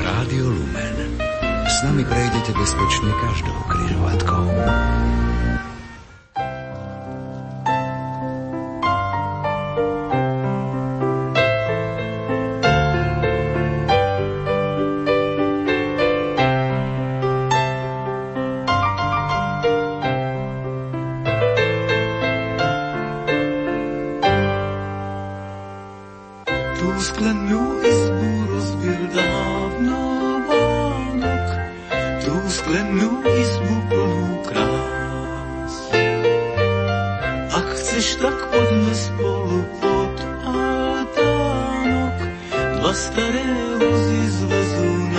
[0.00, 0.96] Rádio Lumen.
[1.68, 4.48] S nami prejdete bezpečne každou križovatkou.
[37.98, 40.14] Chceš, tak poďme spolu pod
[40.46, 42.14] altánok,
[42.78, 43.42] dva staré
[43.74, 45.17] vozy zvezú nás.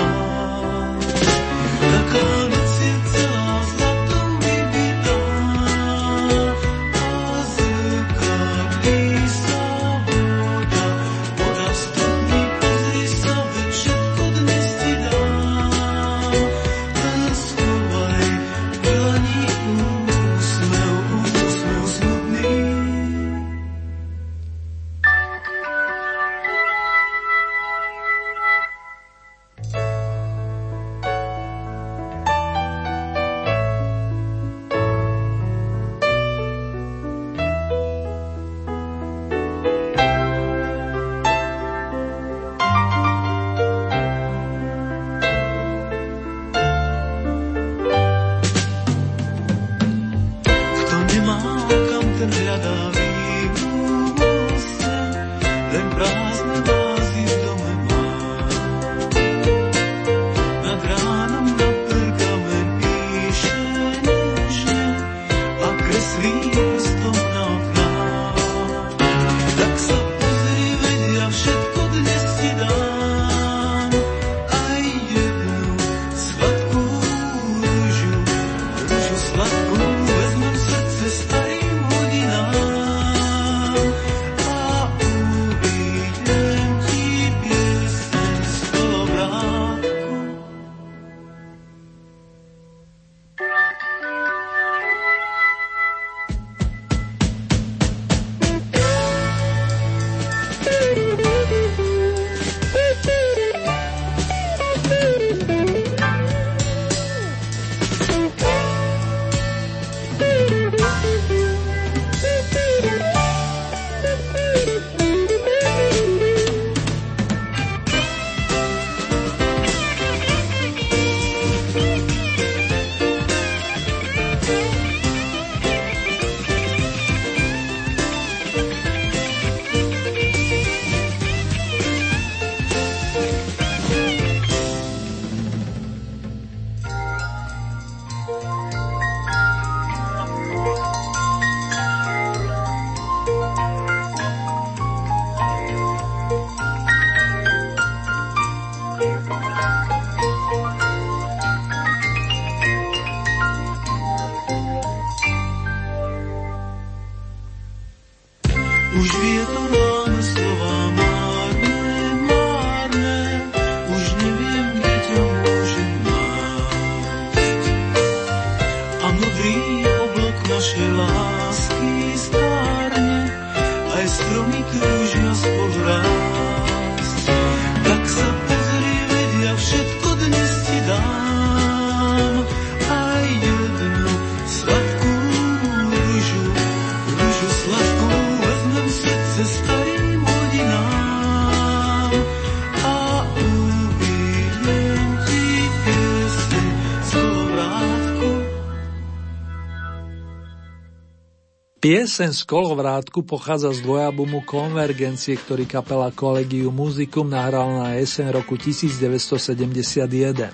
[201.90, 208.62] Pieseň z kolovrátku pochádza z dvojabumu Konvergencie, ktorý kapela Collegium Musicum nahrala na jeseň roku
[208.62, 210.54] 1971.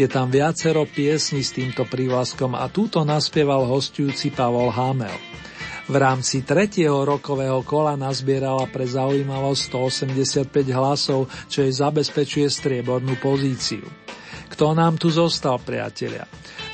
[0.00, 5.12] Je tam viacero piesní s týmto prívlaskom a túto naspieval hostujúci Pavol Hamel.
[5.84, 9.60] V rámci tretieho rokového kola nazbierala pre zaujímavosť
[10.48, 13.84] 185 hlasov, čo jej zabezpečuje striebornú pozíciu.
[14.48, 16.24] Kto nám tu zostal, priatelia?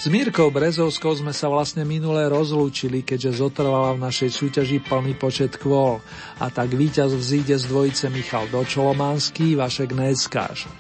[0.01, 5.61] S Mírkou Brezovskou sme sa vlastne minule rozlúčili, keďže zotrvala v našej súťaži plný počet
[5.61, 6.01] kvôl
[6.41, 10.73] a tak víťaz vzíde z dvojice Michal Dočolomanský, Vašek Neckáš.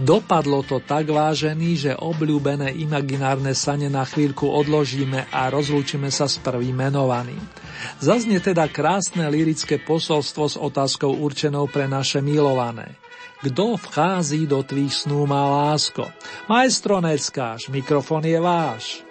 [0.00, 6.40] Dopadlo to tak vážený, že obľúbené imaginárne sane na chvíľku odložíme a rozlúčime sa s
[6.40, 7.44] prvým menovaným.
[8.00, 13.01] Zaznie teda krásne lirické posolstvo s otázkou určenou pre naše milované.
[13.42, 16.06] Kto vchází do tvých snú má lásko?
[16.46, 19.01] Majstro Neckáš, mikrofon je váš.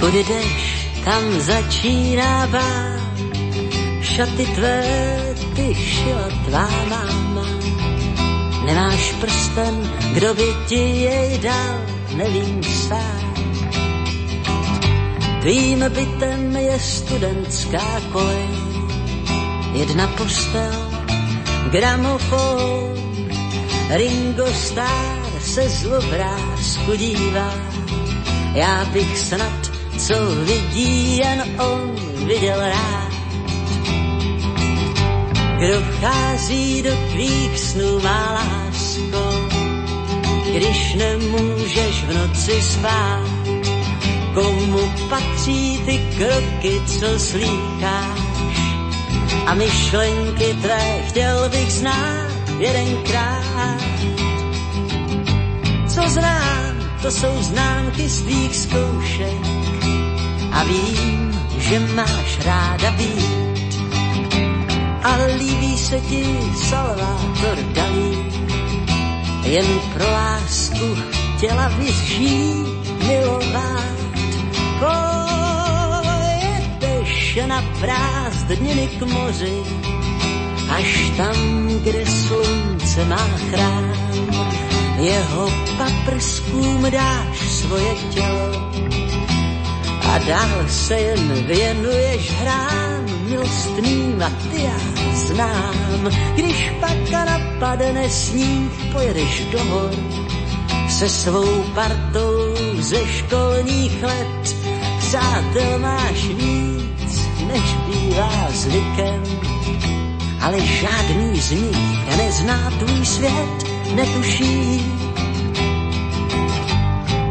[0.00, 2.98] Půjdeš, tam začíná bát.
[4.02, 4.84] Šaty tvé,
[5.56, 7.46] ty šila tvá máma.
[8.64, 11.80] Nemáš prsten, kdo by ti jej dal,
[12.16, 13.34] nevím sám.
[15.40, 18.48] Tvým bytem je studentská kolej,
[19.72, 20.90] jedna postel,
[21.70, 22.98] gramofon,
[23.88, 27.54] Ringo Starr se z obrázku dívá.
[28.54, 29.67] Já bych snad,
[29.98, 30.14] co
[30.44, 31.94] vidí jen on,
[32.26, 33.08] viděl rád.
[35.58, 39.48] Kdo vchází do tvých snů, má lásko,
[40.54, 43.28] když nemůžeš v noci spát.
[44.34, 48.20] Komu patří ty kroky, co slýcháš?
[49.46, 53.82] A myšlenky tvé chtěl bych znát jedenkrát.
[55.88, 59.77] Co znám, to jsou známky z tvých zkoušek
[60.52, 63.78] a vím, že máš ráda být.
[65.02, 66.24] A líbí se ti
[66.56, 68.18] Salvador Dalí,
[69.42, 70.96] jen pro lásku
[71.36, 73.98] chtěla vyžít, milovat.
[76.78, 79.62] Pojedeš na prázdniny k moři,
[80.70, 83.92] až tam, kde slunce má chrám.
[84.98, 88.68] Jeho paprskům dáš svoje tělo
[90.08, 94.78] a dál se jen věnuješ hrám milostným a ty já
[95.14, 96.10] znám.
[96.34, 99.90] Když pak napadne sníh, pojedeš do hor
[100.88, 104.56] se svou partou ze školních let.
[104.98, 109.22] Přátel máš víc, než bývá zvykem
[110.40, 113.64] ale žádný z nich nezná tvůj svět,
[113.94, 114.97] netuší.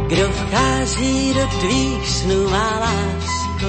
[0.07, 3.67] Kdo vchází do tvých snů, má lásko,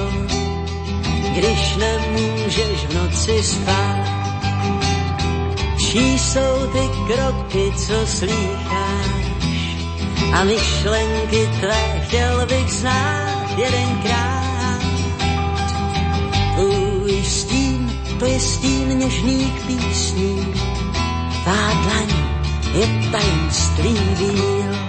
[1.35, 4.09] když nemůžeš v noci spát.
[5.77, 9.29] Čí jsou ty kroky, co slýcháš
[10.33, 14.81] a myšlenky tvé chtěl bych znát jedenkrát.
[16.55, 20.53] Tvůj stín to je stín něžných písní.
[21.43, 22.09] Tvá dlaň
[22.73, 24.88] je tajemství víl.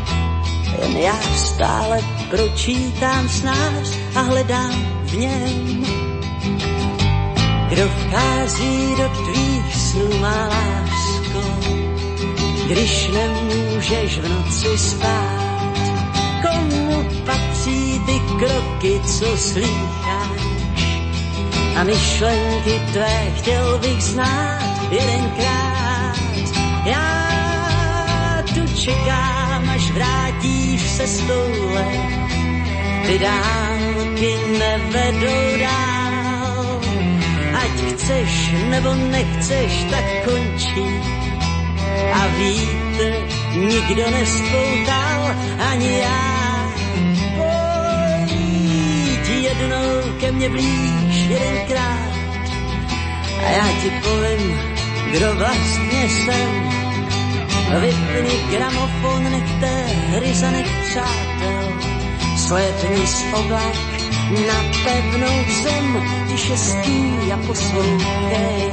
[0.79, 1.99] Jen já stále
[2.29, 5.85] pročítám snář a hledám v něm.
[7.69, 11.41] Kdo vchází do tvých snů, má lásko,
[12.67, 15.41] když nemůžeš v noci spát.
[16.41, 20.41] Komu patří ty kroky, co slýcháš?
[21.75, 26.15] A myšlenky tvé chtěl bych znát jedenkrát.
[26.85, 29.40] Já tu čekám,
[29.93, 31.85] vrátíš se stole.
[33.05, 36.81] Ty dálky nevedou dál.
[37.53, 40.85] Ať chceš nebo nechceš, tak končí.
[42.13, 43.11] A vítr
[43.55, 45.35] nikdo nespoutal,
[45.71, 46.71] ani já.
[47.37, 52.11] Pojď jednou ke mně blíž jedenkrát.
[53.45, 54.59] A já ti povím,
[55.11, 56.80] kdo vlastně jsem.
[57.79, 59.71] Vypni gramofon, nechte
[60.11, 61.67] hry za nech přátel.
[62.37, 63.75] Slétni z oblak
[64.47, 68.71] na pevnou zem, tiše stý a poslouchej.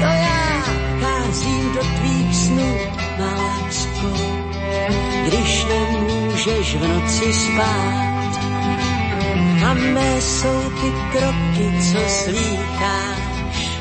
[0.00, 0.64] To já
[1.00, 2.76] házím do tvých snů,
[3.18, 4.12] má lásko,
[5.26, 8.40] když nemůžeš v noci spát.
[9.66, 13.80] A mé jsou ty kroky, co slýcháš,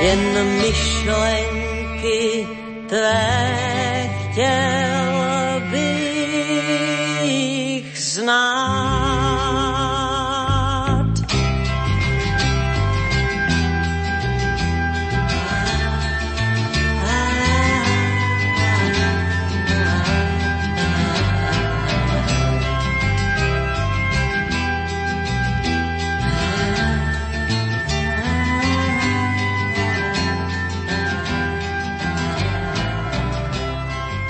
[0.00, 2.46] jen myšlenky
[2.88, 8.57] tvé chtěl bych znát.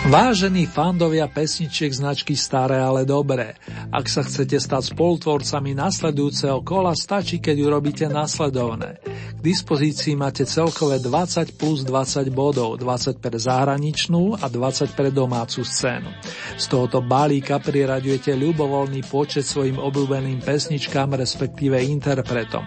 [0.09, 3.60] Vážení fandovia pesničiek značky Staré, ale dobré.
[3.93, 9.05] Ak sa chcete stať spolutvorcami nasledujúceho kola, stačí, keď urobíte nasledovné.
[9.05, 15.60] K dispozícii máte celkové 20 plus 20 bodov, 20 pre zahraničnú a 20 pre domácu
[15.60, 16.09] scénu.
[16.56, 22.64] Z tohoto balíka priraďujete ľubovoľný počet svojim obľúbeným pesničkám, respektíve interpretom.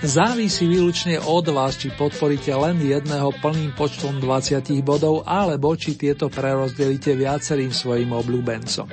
[0.00, 6.30] Závisí výlučne od vás, či podporíte len jedného plným počtom 20 bodov, alebo či tieto
[6.32, 8.86] prerozdelíte viacerým svojim obľúbencom.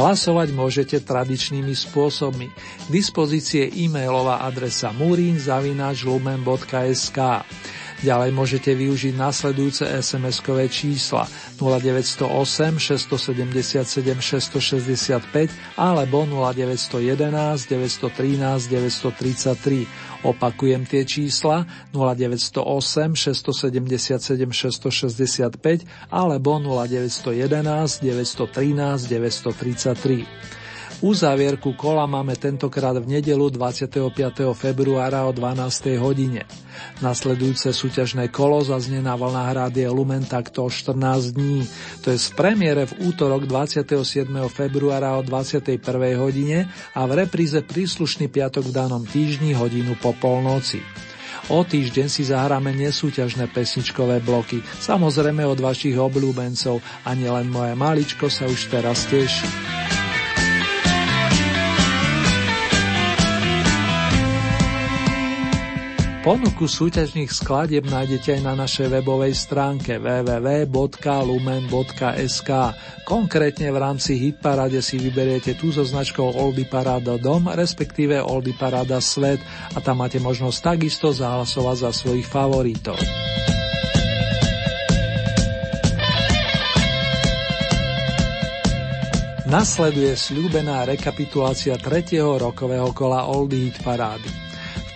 [0.00, 2.46] Hlasovať môžete tradičnými spôsobmi.
[2.54, 7.18] K dispozície e-mailová adresa murinzavinačlumen.sk
[8.00, 11.28] Ďalej môžete využiť nasledujúce SMS-kové čísla
[11.60, 19.84] 0908 677 665 alebo 0911 913 933
[20.20, 21.64] Opakujem tie čísla
[21.96, 30.59] 0908 677 665 alebo 0911 913 933.
[31.00, 34.12] Uzávierku kola máme tentokrát v nedelu 25.
[34.52, 35.96] februára o 12.
[35.96, 36.44] hodine.
[37.00, 41.64] Nasledujúce súťažné kolo zaznie na vlnách Rádie Lumen takto o 14 dní.
[42.04, 44.28] To je z premiére v útorok 27.
[44.52, 45.80] februára o 21.
[46.20, 50.84] hodine a v repríze príslušný piatok v danom týždni hodinu po polnoci.
[51.48, 58.28] O týždeň si zahráme nesúťažné pesničkové bloky, samozrejme od vašich obľúbencov a nielen moje maličko
[58.28, 59.79] sa už teraz teší.
[66.20, 71.00] Ponuku súťažných skladieb nájdete aj na našej webovej stránke www.lumen.sk.
[73.08, 79.00] Konkrétne v rámci Hitparade si vyberiete tú so značkou Oldy Parada Dom, respektíve Oldy Parada
[79.00, 79.40] Svet
[79.72, 83.00] a tam máte možnosť takisto zahlasovať za svojich favoritov.
[89.48, 94.49] Nasleduje sľúbená rekapitulácia tretieho rokového kola Oldy Hit Parády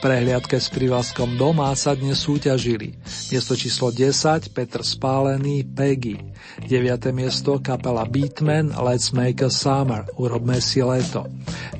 [0.04, 2.92] prehliadke s privlaskom Doma sa dnes súťažili.
[3.32, 6.20] Miesto číslo 10 Petr Spálený Peggy.
[6.68, 7.08] 9.
[7.16, 11.24] miesto kapela Beatman Let's Make a Summer Urobme si leto.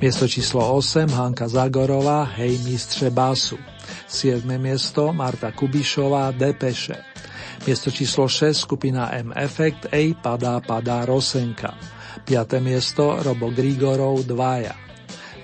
[0.01, 3.61] Miesto číslo 8 Hanka Zagorová Hej mistře basu.
[4.09, 4.41] 7.
[4.57, 6.97] miesto Marta Kubišová Depeše.
[7.69, 11.77] Miesto číslo 6 skupina M Effect Ej padá padá Rosenka.
[12.25, 12.57] 5.
[12.57, 14.84] miesto Robo Grigorov Dvaja.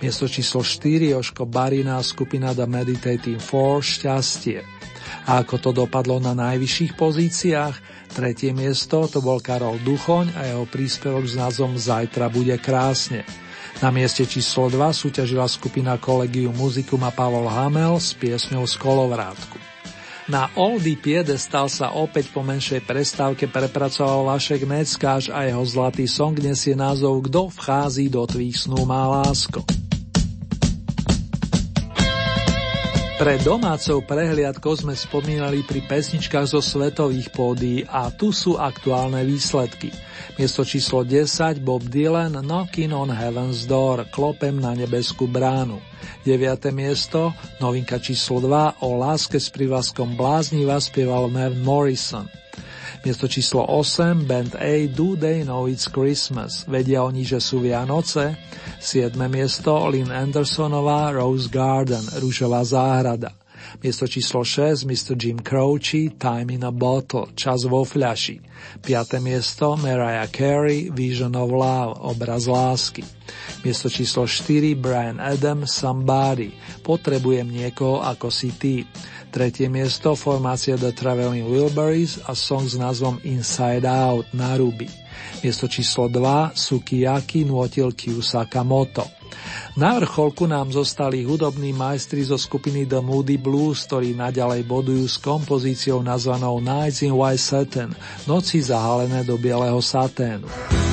[0.02, 4.66] Miesto číslo 4 Joško Barina skupina The Meditating Four Šťastie.
[5.30, 7.76] A ako to dopadlo na najvyšších pozíciách?
[8.10, 13.22] Tretie miesto to bol Karol Duchoň a jeho príspevok s názvom Zajtra bude krásne.
[13.78, 19.61] Na mieste číslo 2 súťažila skupina Kolegium Muzikum a Pavol Hamel s piesňou z Kolovrátku.
[20.32, 20.96] Na Oldy
[21.36, 27.28] stal sa opäť po menšej prestávke prepracoval Vašek Neckáš a jeho zlatý song nesie názov
[27.28, 29.60] Kto vchází do tvých snú má lásko.
[33.20, 39.92] Pre domácou prehliadkou sme spomínali pri pesničkách zo svetových pódií a tu sú aktuálne výsledky.
[40.40, 45.84] Miesto číslo 10 Bob Dylan Knocking on Heaven's Door Klopem na nebeskú bránu.
[46.24, 46.72] 9.
[46.72, 52.32] miesto novinka číslo 2 o láske s privlaskom blázniva spieval Mav Morrison.
[53.04, 58.38] Miesto číslo 8 Band A Do They Know It's Christmas Vedia oni, že sú Vianoce
[58.80, 59.18] 7.
[59.28, 63.41] miesto Lynn Andersonová Rose Garden Rúžová záhrada
[63.80, 65.16] Miesto číslo 6 Mr.
[65.16, 68.44] Jim Croce Time in a Bottle Čas vo fľaši
[68.84, 69.24] 5.
[69.24, 73.08] miesto Mariah Carey Vision of Love Obraz lásky
[73.64, 76.52] Miesto číslo 4 Brian Adams Somebody
[76.84, 78.84] Potrebujem niekoho ako si ty
[79.32, 84.92] Tretie miesto formácia The Traveling Wilburys a song s názvom Inside Out na ruby.
[85.40, 89.21] Miesto číslo 2 Sukiyaki nôtil Kyusaka Moto.
[89.80, 95.18] Na vrcholku nám zostali hudobní majstri zo skupiny The Moody Blues, ktorí naďalej bodujú s
[95.18, 97.90] kompozíciou nazvanou Nights in White Satin,
[98.28, 100.91] noci zahalené do bieleho saténu.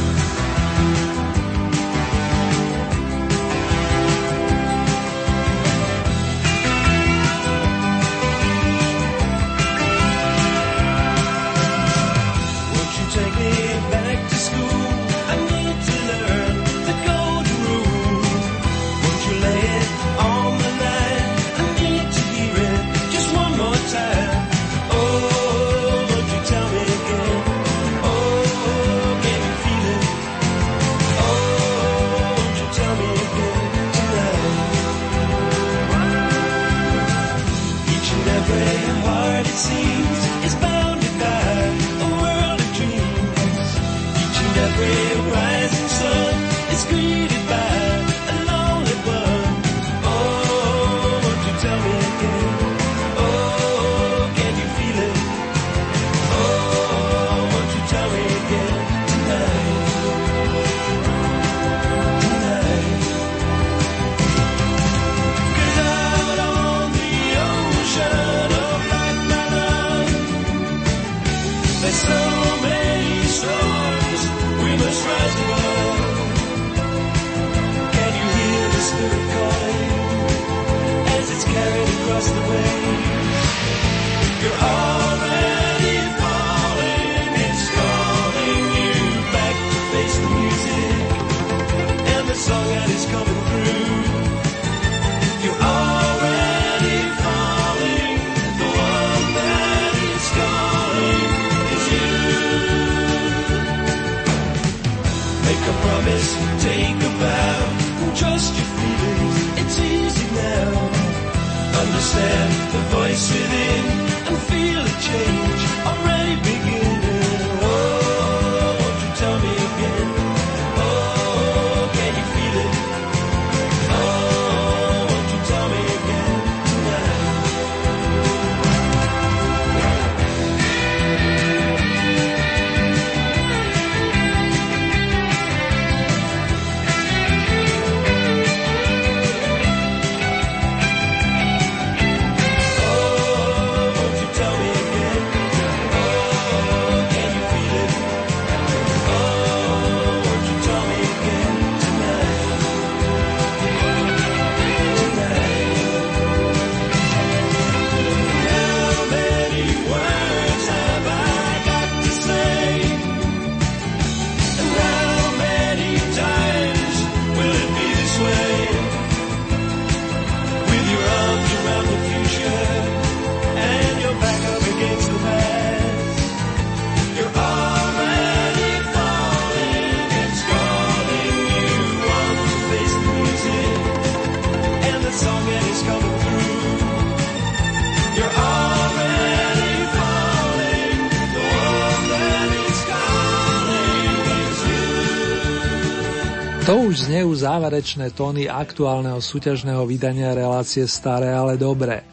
[196.76, 202.04] Už znejú záverečné tóny aktuálneho súťažného vydania relácie Staré, ale dobré.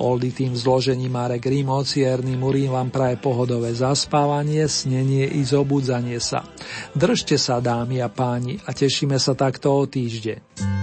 [0.00, 6.40] Oldy tým zložením Marek Rimo, Cierny Murín vám praje pohodové zaspávanie, snenie i zobudzanie sa.
[6.96, 10.77] Držte sa, dámy a páni, a tešíme sa takto o týždeň.